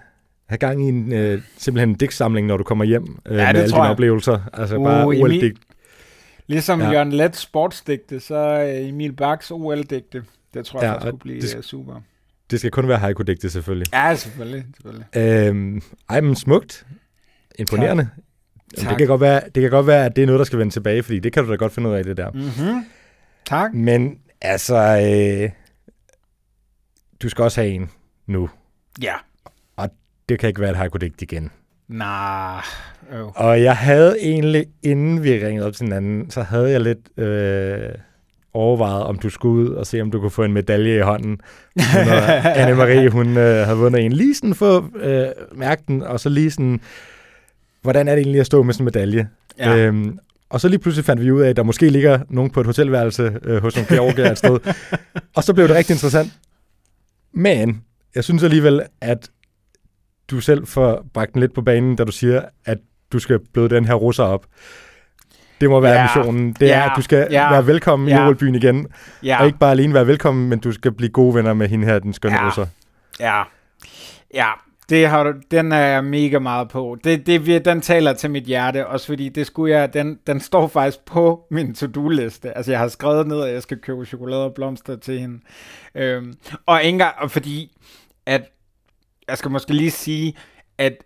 have 0.49 0.57
gang 0.57 0.85
i 0.85 0.89
en, 0.89 1.13
øh, 1.13 1.41
simpelthen 1.57 1.89
en 1.89 1.95
digtsamling, 1.95 2.47
når 2.47 2.57
du 2.57 2.63
kommer 2.63 2.85
hjem 2.85 3.03
øh, 3.25 3.31
Ja, 3.31 3.31
med 3.37 3.39
alle 3.45 3.65
dine 3.71 3.83
jeg. 3.83 3.91
oplevelser. 3.91 4.39
Altså 4.53 4.77
Uh, 4.77 4.85
bare 4.85 5.05
OL-digt. 5.05 5.57
Ligesom 6.47 6.81
Ja. 6.81 6.91
Jørgen 6.91 7.13
Let 7.13 7.35
sportsdigte, 7.35 8.19
så 8.19 8.67
Emil 8.79 9.13
Baks 9.13 9.51
OL-digte. 9.51 10.23
Det 10.53 10.65
tror 10.65 10.81
jeg 10.81 10.87
Ja, 10.87 10.93
og 10.93 11.01
skulle 11.01 11.19
blive 11.19 11.41
det- 11.41 11.55
det... 11.57 11.65
super. 11.65 11.93
Det 12.51 12.59
skal 12.59 12.71
kun 12.71 12.87
være 12.87 12.97
haiku-digte, 12.97 13.49
selvfølgelig. 13.49 13.93
Ja, 13.93 14.15
selvfølgelig. 14.15 14.65
selvfølgelig. 14.75 15.47
Øhm, 15.47 15.81
ej, 16.09 16.21
men 16.21 16.35
smukt. 16.35 16.85
Imponerende. 17.59 18.07
Jamen, 18.77 18.83
Tak. 18.85 18.89
Det 18.89 18.97
kan, 18.97 19.07
godt 19.07 19.21
være, 19.21 19.41
det 19.55 19.61
kan 19.61 19.71
godt 19.71 19.87
være, 19.87 20.05
at 20.05 20.15
det 20.15 20.21
er 20.21 20.25
noget, 20.25 20.39
der 20.39 20.45
skal 20.45 20.59
vende 20.59 20.73
tilbage, 20.73 21.03
fordi 21.03 21.19
det 21.19 21.33
kan 21.33 21.43
du 21.45 21.51
da 21.51 21.55
godt 21.55 21.73
finde 21.73 21.89
ud 21.89 21.93
af, 21.95 22.03
det 22.03 22.17
der. 22.17 22.31
Mm-hmm. 22.31 22.85
Tak. 23.47 23.73
Men 23.73 24.19
altså, 24.41 24.75
øh, 24.75 25.49
du 27.21 27.29
skal 27.29 27.43
også 27.43 27.61
have 27.61 27.73
en 27.73 27.89
nu. 28.27 28.49
Ja. 29.01 29.13
Det 30.29 30.39
kan 30.39 30.47
ikke 30.49 30.61
være 30.61 30.71
et 30.71 30.77
haiku-digt 30.77 31.21
igen. 31.21 31.51
Nah. 31.87 32.63
Øh. 33.11 33.25
Og 33.35 33.63
jeg 33.63 33.77
havde 33.77 34.17
egentlig, 34.21 34.65
inden 34.83 35.23
vi 35.23 35.45
ringede 35.45 35.67
op 35.67 35.73
til 35.73 35.83
hinanden, 35.83 36.31
så 36.31 36.41
havde 36.41 36.71
jeg 36.71 36.81
lidt 36.81 37.19
øh, 37.19 37.89
overvejet, 38.53 39.03
om 39.03 39.19
du 39.19 39.29
skulle 39.29 39.69
ud 39.69 39.75
og 39.75 39.87
se, 39.87 40.01
om 40.01 40.11
du 40.11 40.19
kunne 40.19 40.31
få 40.31 40.43
en 40.43 40.53
medalje 40.53 40.97
i 40.97 41.01
hånden. 41.01 41.39
Anne-Marie, 42.61 43.09
hun 43.09 43.27
øh, 43.37 43.65
havde 43.65 43.77
vundet 43.77 44.05
en. 44.05 44.11
Lige 44.11 44.35
sådan 44.35 44.55
få 44.55 44.85
øh, 44.95 45.27
mærken, 45.51 46.01
og 46.01 46.19
så 46.19 46.29
lige 46.29 46.51
sådan, 46.51 46.81
hvordan 47.81 48.07
er 48.07 48.15
det 48.15 48.21
egentlig 48.21 48.39
at 48.39 48.45
stå 48.45 48.63
med 48.63 48.73
sådan 48.73 48.83
en 48.83 48.85
medalje? 48.85 49.29
Ja. 49.59 49.77
Øhm, 49.77 50.19
og 50.49 50.61
så 50.61 50.67
lige 50.67 50.79
pludselig 50.79 51.05
fandt 51.05 51.21
vi 51.21 51.31
ud 51.31 51.41
af, 51.41 51.49
at 51.49 51.55
der 51.55 51.63
måske 51.63 51.89
ligger 51.89 52.19
nogen 52.29 52.51
på 52.51 52.59
et 52.59 52.65
hotelværelse 52.65 53.39
øh, 53.43 53.61
hos 53.61 53.75
nogle 53.75 53.87
georgier 53.89 54.31
et 54.31 54.37
sted. 54.37 54.59
og 55.35 55.43
så 55.43 55.53
blev 55.53 55.67
det 55.67 55.75
rigtig 55.75 55.93
interessant. 55.93 56.33
Men 57.33 57.83
jeg 58.15 58.23
synes 58.23 58.43
alligevel, 58.43 58.81
at 59.01 59.29
du 60.31 60.39
selv 60.39 60.67
får 60.67 61.05
bragt 61.13 61.33
den 61.33 61.39
lidt 61.41 61.53
på 61.53 61.61
banen, 61.61 61.95
da 61.95 62.03
du 62.03 62.11
siger, 62.11 62.41
at 62.65 62.77
du 63.11 63.19
skal 63.19 63.39
bløde 63.53 63.69
den 63.69 63.85
her 63.85 63.93
russer 63.93 64.23
op. 64.23 64.45
Det 65.61 65.69
må 65.69 65.79
være 65.79 65.93
Ja. 65.93 66.03
missionen. 66.03 66.53
Det 66.53 66.71
er, 66.73 66.77
Ja. 66.77 66.85
at 66.85 66.91
du 66.95 67.01
skal 67.01 67.27
Ja. 67.31 67.49
være 67.51 67.67
velkommen 67.67 68.07
i 68.07 68.11
Ja. 68.11 68.27
OL-byen 68.27 68.55
igen. 68.55 68.87
ja. 69.23 69.39
Og 69.39 69.45
ikke 69.45 69.59
bare 69.59 69.71
alene 69.71 69.93
være 69.93 70.07
velkommen, 70.07 70.49
men 70.49 70.59
du 70.59 70.71
skal 70.71 70.91
blive 70.91 71.09
gode 71.09 71.35
venner 71.35 71.53
med 71.53 71.67
hende 71.67 71.85
her, 71.87 71.99
den 71.99 72.13
skønne 72.13 72.37
Ja. 72.37 72.47
russer. 72.47 72.65
Ja. 73.19 73.43
Ja. 74.33 74.51
Det 74.89 75.07
har 75.07 75.23
du, 75.23 75.33
den 75.51 75.71
er 75.71 75.77
jeg 75.77 76.03
mega 76.03 76.39
meget 76.39 76.69
på. 76.69 76.97
Det, 77.03 77.27
det, 77.27 77.65
den 77.65 77.81
taler 77.81 78.13
til 78.13 78.31
mit 78.31 78.43
hjerte, 78.43 78.87
også 78.87 79.05
fordi 79.05 79.29
det 79.29 79.47
skulle 79.47 79.75
jeg, 79.75 79.93
den, 79.93 80.19
den 80.27 80.39
står 80.39 80.67
faktisk 80.67 81.05
på 81.05 81.45
min 81.51 81.75
to-do-liste. 81.75 82.57
Altså 82.57 82.71
jeg 82.71 82.79
har 82.79 82.87
skrevet 82.87 83.27
ned, 83.27 83.41
at 83.41 83.53
jeg 83.53 83.61
skal 83.61 83.77
købe 83.77 84.05
chokolade 84.05 84.43
og 84.43 84.53
blomster 84.53 84.95
til 84.95 85.19
hende. 85.19 85.39
Øhm, 85.95 86.33
og 86.65 86.83
ikke 86.83 86.89
engang, 86.89 87.31
fordi, 87.31 87.77
at 88.25 88.41
jeg 89.27 89.37
skal 89.37 89.51
måske 89.51 89.73
lige 89.73 89.91
sige, 89.91 90.33
at 90.77 91.03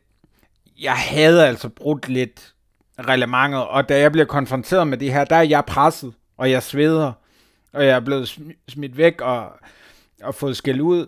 jeg 0.82 0.94
havde 0.94 1.48
altså 1.48 1.70
brudt 1.70 2.10
lidt 2.10 2.54
reglementet, 3.00 3.68
og 3.68 3.90
da 3.90 4.00
jeg 4.00 4.12
bliver 4.12 4.26
konfronteret 4.26 4.88
med 4.88 4.98
det 4.98 5.14
her, 5.14 5.26
der 5.26 5.36
er 5.36 5.42
jeg 5.42 5.66
presset, 5.66 6.14
og 6.38 6.52
jeg 6.52 6.64
sveder, 6.64 7.12
og 7.74 7.86
jeg 7.86 7.96
er 7.96 8.00
blevet 8.00 8.40
smidt 8.68 8.98
væk 8.98 9.22
og, 9.22 9.52
og 10.24 10.36
fået 10.36 10.58
skæld 10.58 10.82
ud. 10.82 11.08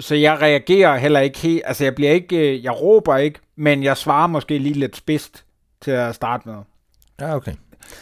Så 0.00 0.14
jeg 0.14 0.40
reagerer 0.42 0.96
heller 0.96 1.20
ikke 1.20 1.38
helt, 1.38 1.62
altså 1.64 1.84
jeg 1.84 1.94
bliver 1.94 2.10
ikke, 2.12 2.36
øh, 2.56 2.64
jeg 2.64 2.80
råber 2.80 3.16
ikke, 3.16 3.38
men 3.56 3.82
jeg 3.82 3.96
svarer 3.96 4.26
måske 4.26 4.58
lige 4.58 4.74
lidt 4.74 4.96
spidst 4.96 5.44
til 5.80 5.90
at 5.90 6.14
starte 6.14 6.48
med. 6.48 6.56
Ja, 7.20 7.36
okay. 7.36 7.52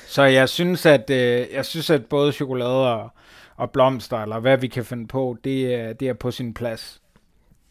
Så 0.06 0.22
jeg 0.22 0.48
synes, 0.48 0.86
at, 0.86 1.10
øh, 1.10 1.46
jeg 1.54 1.64
synes, 1.64 1.90
at 1.90 2.04
både 2.06 2.32
chokolade 2.32 2.94
og, 2.94 3.10
og 3.56 3.70
blomster, 3.70 4.22
eller 4.22 4.38
hvad 4.40 4.56
vi 4.58 4.66
kan 4.68 4.84
finde 4.84 5.06
på, 5.06 5.36
det, 5.44 5.74
er- 5.74 5.92
det 5.92 6.08
er 6.08 6.12
på 6.14 6.30
sin 6.30 6.54
plads. 6.54 7.00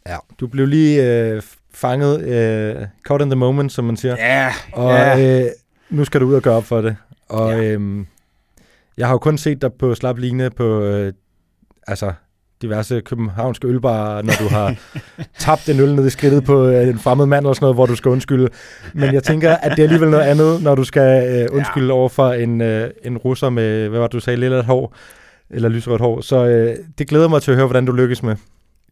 Ja. 0.06 0.16
Du 0.40 0.46
blev 0.46 0.66
lige 0.66 1.04
øh, 1.04 1.42
fanget, 1.74 2.20
øh, 2.22 2.86
caught 3.06 3.22
in 3.24 3.30
the 3.30 3.36
moment, 3.36 3.72
som 3.72 3.84
man 3.84 3.96
siger. 3.96 4.16
Ja, 4.18 4.52
Og 4.72 4.90
ja. 4.92 5.40
øh, 5.44 5.50
nu 5.90 6.04
skal 6.04 6.20
du 6.20 6.26
ud 6.26 6.34
og 6.34 6.42
gøre 6.42 6.54
op 6.56 6.64
for 6.64 6.80
det. 6.80 6.96
Og 7.28 7.52
Ja. 7.52 7.62
øhm, 7.62 8.06
jeg 8.96 9.06
har 9.06 9.14
jo 9.14 9.18
kun 9.18 9.38
set 9.38 9.62
dig 9.62 9.72
på 9.72 9.94
slap 9.94 10.18
ligne 10.18 10.50
på 10.50 10.80
øh, 10.82 11.12
altså 11.86 12.12
diverse 12.62 13.00
københavnske 13.00 13.68
ølbarer, 13.68 14.22
når 14.22 14.32
du 14.40 14.48
har 14.48 14.74
tabt 15.38 15.68
en 15.68 15.80
øl 15.80 15.94
ned 15.94 16.06
i 16.06 16.10
skridtet 16.10 16.44
på 16.44 16.66
øh, 16.66 16.88
en 16.88 16.98
fremmed 16.98 17.26
mand 17.26 17.44
eller 17.44 17.52
sådan 17.52 17.64
noget, 17.64 17.76
hvor 17.76 17.86
du 17.86 17.96
skal 17.96 18.10
undskylde. 18.10 18.48
Men 18.94 19.14
jeg 19.14 19.22
tænker, 19.22 19.56
at 19.56 19.70
det 19.70 19.78
er 19.78 19.82
alligevel 19.82 20.10
noget 20.10 20.24
andet, 20.24 20.62
når 20.62 20.74
du 20.74 20.84
skal 20.84 21.40
øh, 21.42 21.56
undskylde 21.56 21.86
ja. 21.86 21.92
over 21.92 22.08
for 22.08 22.32
en, 22.32 22.60
øh, 22.60 22.90
en 23.04 23.18
russer 23.18 23.50
med, 23.50 23.88
hvad 23.88 23.98
var 23.98 24.06
det, 24.06 24.12
du 24.12 24.20
sagde, 24.20 24.40
lille 24.40 24.62
hår, 24.62 24.94
eller 25.50 25.68
lyserødt 25.68 26.00
hår. 26.00 26.20
Så 26.20 26.46
øh, 26.46 26.76
det 26.98 27.08
glæder 27.08 27.28
mig 27.28 27.42
til 27.42 27.50
at 27.50 27.56
høre, 27.56 27.66
hvordan 27.66 27.86
du 27.86 27.92
lykkes 27.92 28.22
med. 28.22 28.36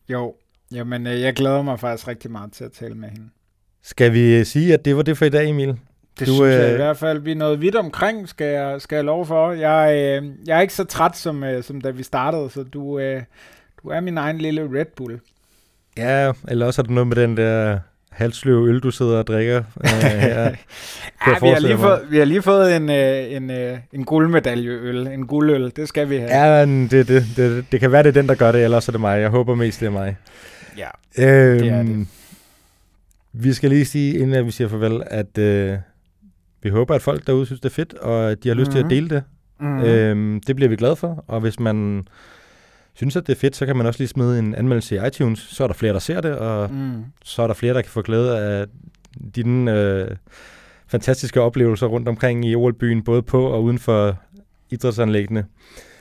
Jo, 0.09 0.35
jamen 0.73 1.07
øh, 1.07 1.21
jeg 1.21 1.35
glæder 1.35 1.63
mig 1.63 1.81
faktisk 1.81 2.09
rigtig 2.09 2.31
meget 2.31 2.53
til 2.53 2.65
at 2.65 2.73
tale 2.73 2.95
med 2.95 3.09
hende. 3.09 3.29
Skal 3.83 4.13
vi 4.13 4.45
sige, 4.45 4.75
at 4.75 4.85
det 4.85 4.97
var 4.97 5.03
det 5.03 5.19
for 5.19 5.25
i 5.25 5.29
dag, 5.29 5.49
Emil? 5.49 5.77
Det 6.19 6.27
du, 6.27 6.35
synes 6.35 6.55
jeg 6.55 6.67
øh, 6.67 6.73
i 6.73 6.77
hvert 6.77 6.97
fald, 6.97 7.19
vi 7.19 7.31
er 7.31 7.37
noget 7.37 7.61
vidt 7.61 7.75
omkring, 7.75 8.29
skal 8.29 8.47
jeg, 8.47 8.81
skal 8.81 8.97
jeg 8.97 9.05
love 9.05 9.27
for. 9.27 9.53
Jeg, 9.53 9.95
øh, 9.95 10.31
jeg 10.47 10.57
er 10.57 10.61
ikke 10.61 10.75
så 10.75 10.85
træt, 10.85 11.17
som, 11.17 11.45
øh, 11.45 11.63
som 11.63 11.81
da 11.81 11.91
vi 11.91 12.03
startede, 12.03 12.51
så 12.51 12.63
du, 12.63 12.99
øh, 12.99 13.23
du 13.87 13.91
er 13.91 14.01
min 14.01 14.19
egen 14.19 14.39
lille 14.39 14.63
Red 14.75 14.87
Bull. 14.97 15.21
Ja, 15.97 16.33
eller 16.49 16.67
også 16.67 16.83
er 16.83 16.85
det 16.85 16.91
noget 16.95 17.07
med 17.07 17.17
den 17.17 17.37
der 17.37 17.79
halsløve 18.11 18.69
øl, 18.69 18.81
du 18.81 18.91
sidder 18.91 19.19
og 19.19 19.27
drikker. 19.27 19.63
Øh, 19.85 19.91
her. 20.21 20.41
Ja, 20.41 20.51
vi, 21.43 21.49
har 21.49 21.59
lige 21.61 21.75
mig. 21.75 21.81
fået, 21.83 22.01
vi 22.11 22.19
har 22.19 22.25
lige 22.25 22.43
fået 22.43 22.77
en, 22.77 22.91
øh, 22.91 23.33
en, 23.33 23.51
øh, 23.51 23.79
en 23.93 24.05
guldmedaljeøl, 24.05 25.07
en 25.07 25.27
guldøl, 25.27 25.73
det 25.77 25.89
skal 25.89 26.11
vi 26.11 26.17
have. 26.17 26.31
Ja, 26.53 26.67
det, 26.67 27.09
det, 27.09 27.25
det, 27.37 27.65
det 27.73 27.81
kan 27.81 27.93
være, 27.93 28.03
det 28.03 28.09
er 28.09 28.13
den, 28.13 28.29
der 28.29 28.35
gør 28.35 28.53
det, 28.53 28.65
ellers 28.65 28.89
er 28.89 28.93
det 28.93 29.01
mig. 29.01 29.21
Jeg 29.21 29.31
håber 29.31 29.55
mest, 29.55 29.81
det 29.81 29.87
er 29.87 29.91
mig. 29.91 30.17
ja. 30.77 30.89
Øhm, 31.19 31.59
Det 31.59 31.69
er 31.69 31.83
det. 31.83 32.07
Vi 33.33 33.53
skal 33.53 33.71
lige 33.71 33.85
sige, 33.85 34.15
inden 34.19 34.35
at 34.35 34.47
vi 34.47 34.51
siger 34.51 34.69
farvel, 34.69 35.03
at 35.07 35.39
øh, 35.39 35.79
vi 36.63 36.69
håber, 36.69 36.95
at 36.95 37.03
folk 37.03 37.27
derude 37.27 37.47
synes, 37.47 37.61
det 37.61 37.69
er 37.71 37.75
fedt, 37.75 37.95
og 37.95 38.31
at 38.31 38.43
de 38.45 38.49
har 38.49 38.55
lyst 38.55 38.71
mm-hmm. 38.71 38.89
til 38.89 38.97
at 38.97 39.03
Mhm. 39.03 39.09
dele 39.09 39.09
det. 39.09 39.23
Mm. 39.61 39.67
Mm-hmm. 39.67 39.85
Øhm, 39.85 40.41
det 40.47 40.57
bliver 40.57 40.69
vi 40.69 40.77
glade 40.77 40.97
for, 40.97 41.25
og 41.27 41.41
hvis 41.41 41.61
man 41.61 42.07
synes, 42.97 43.17
at 43.17 43.27
det 43.27 43.33
er 43.35 43.41
fedt, 43.41 43.57
så 43.57 43.67
kan 43.67 43.77
man 43.77 43.87
også 43.87 44.01
lige 44.01 44.09
smide 44.09 44.39
en 44.39 44.55
anmeldelse 44.55 44.97
i 44.97 44.99
iTunes. 45.07 45.39
Så 45.39 45.63
er 45.63 45.67
der 45.67 45.75
flere, 45.75 45.93
der 45.93 45.99
ser 45.99 46.21
det, 46.21 46.33
og 46.39 46.71
Mm. 46.73 46.93
så 47.25 47.43
er 47.43 47.47
der 47.47 47.55
flere, 47.55 47.75
der 47.75 47.83
kan 47.83 47.91
få 47.91 48.03
glæde 48.03 48.39
af 48.39 48.67
dine 49.37 49.73
øh, 49.81 50.09
fantastiske 50.89 51.41
oplevelser 51.41 51.87
rundt 51.87 52.09
omkring 52.09 52.45
i 52.45 52.55
OL-byen, 52.55 53.03
både 53.05 53.23
på 53.23 53.45
og 53.47 53.63
uden 53.65 53.79
for 53.79 54.17
idrætsanlæggene. 54.71 55.45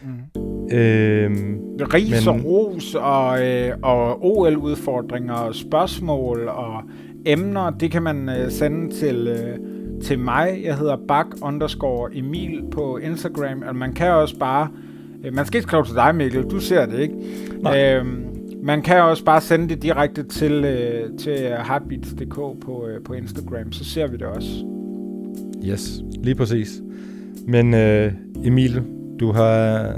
Mm. 0.03 0.75
Øhm, 0.77 1.57
Ris 1.93 2.27
og 2.27 2.35
Men- 2.35 2.43
ros 2.45 2.95
og, 2.95 3.45
øh, 3.47 3.71
og 3.81 4.25
OL-udfordringer 4.25 5.33
og 5.33 5.55
spørgsmål 5.55 6.47
og 6.47 6.81
emner, 7.25 7.69
det 7.69 7.91
kan 7.91 8.03
man 8.03 8.29
øh, 8.29 8.51
sende 8.51 8.95
til, 8.95 9.27
øh, 9.27 9.57
til 10.03 10.19
mig. 10.19 10.61
Jeg 10.63 10.77
hedder 10.77 10.97
bak 11.07 11.25
underscore 11.41 12.09
Emil 12.17 12.63
på 12.71 12.97
Instagram, 12.97 13.63
og 13.67 13.75
man 13.75 13.93
kan 13.93 14.11
også 14.11 14.37
bare, 14.39 14.67
man 15.33 15.45
skal 15.45 15.57
ikke 15.57 15.67
skrive 15.67 15.85
til 15.85 15.95
dig 15.95 16.15
Mikkel, 16.15 16.43
du 16.43 16.59
ser 16.59 16.85
det 16.85 16.99
ikke. 16.99 17.15
Nej. 17.59 17.93
Øhm, 17.93 18.25
man 18.63 18.81
kan 18.81 19.01
også 19.01 19.23
bare 19.23 19.41
sende 19.41 19.69
det 19.69 19.83
direkte 19.83 20.23
til, 20.23 20.51
øh, 20.51 21.17
til 21.17 21.37
heartbeats.dk 21.39 22.35
på, 22.35 22.87
øh, 22.87 23.03
på 23.03 23.13
Instagram, 23.13 23.71
så 23.71 23.83
ser 23.83 24.07
vi 24.07 24.17
det 24.17 24.27
også. 24.27 24.65
Yes, 25.65 26.01
lige 26.23 26.35
præcis. 26.35 26.81
Men 27.47 27.73
øh, 27.73 28.11
Emil, 28.43 28.83
du 29.19 29.31
har 29.31 29.91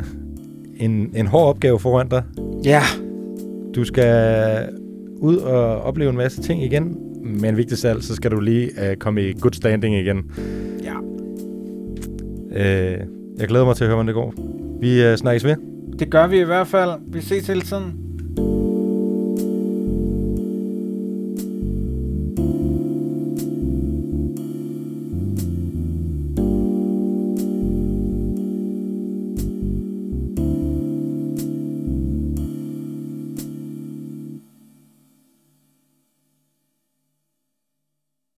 en, 0.78 1.12
en 1.16 1.28
hård 1.28 1.50
opgave 1.50 1.80
foran 1.80 2.10
dig. 2.10 2.24
Ja. 2.66 2.82
Du 3.76 3.84
skal 3.84 4.70
ud 5.18 5.38
og 5.38 5.82
opleve 5.82 6.10
en 6.10 6.18
masse 6.18 6.42
ting 6.42 6.64
igen, 6.64 6.98
men 7.24 7.58
vigtigst 7.58 7.86
af 7.86 7.90
alt, 7.90 8.04
så 8.04 8.16
skal 8.16 8.32
du 8.32 8.40
lige 8.40 8.90
øh, 8.90 8.98
komme 8.98 9.24
i 9.24 9.34
good 9.40 9.54
standing 9.54 9.96
igen. 9.96 10.32
Ja. 10.84 10.94
Øh, 12.52 13.00
jeg 13.38 13.48
glæder 13.48 13.66
mig 13.66 13.76
til 13.76 13.84
at 13.84 13.88
høre, 13.88 13.96
hvordan 13.96 14.08
det 14.08 14.16
går. 14.16 14.34
Vi 14.80 15.04
øh, 15.04 15.18
snakkes 15.18 15.44
ved. 15.44 15.56
Det 16.00 16.12
gør 16.12 16.28
vi 16.28 16.40
i 16.40 16.44
hvert 16.44 16.68
fald. 16.68 16.92
Vi 17.08 17.22
ses 17.22 17.48
hele 17.48 17.62
tiden. 17.62 18.07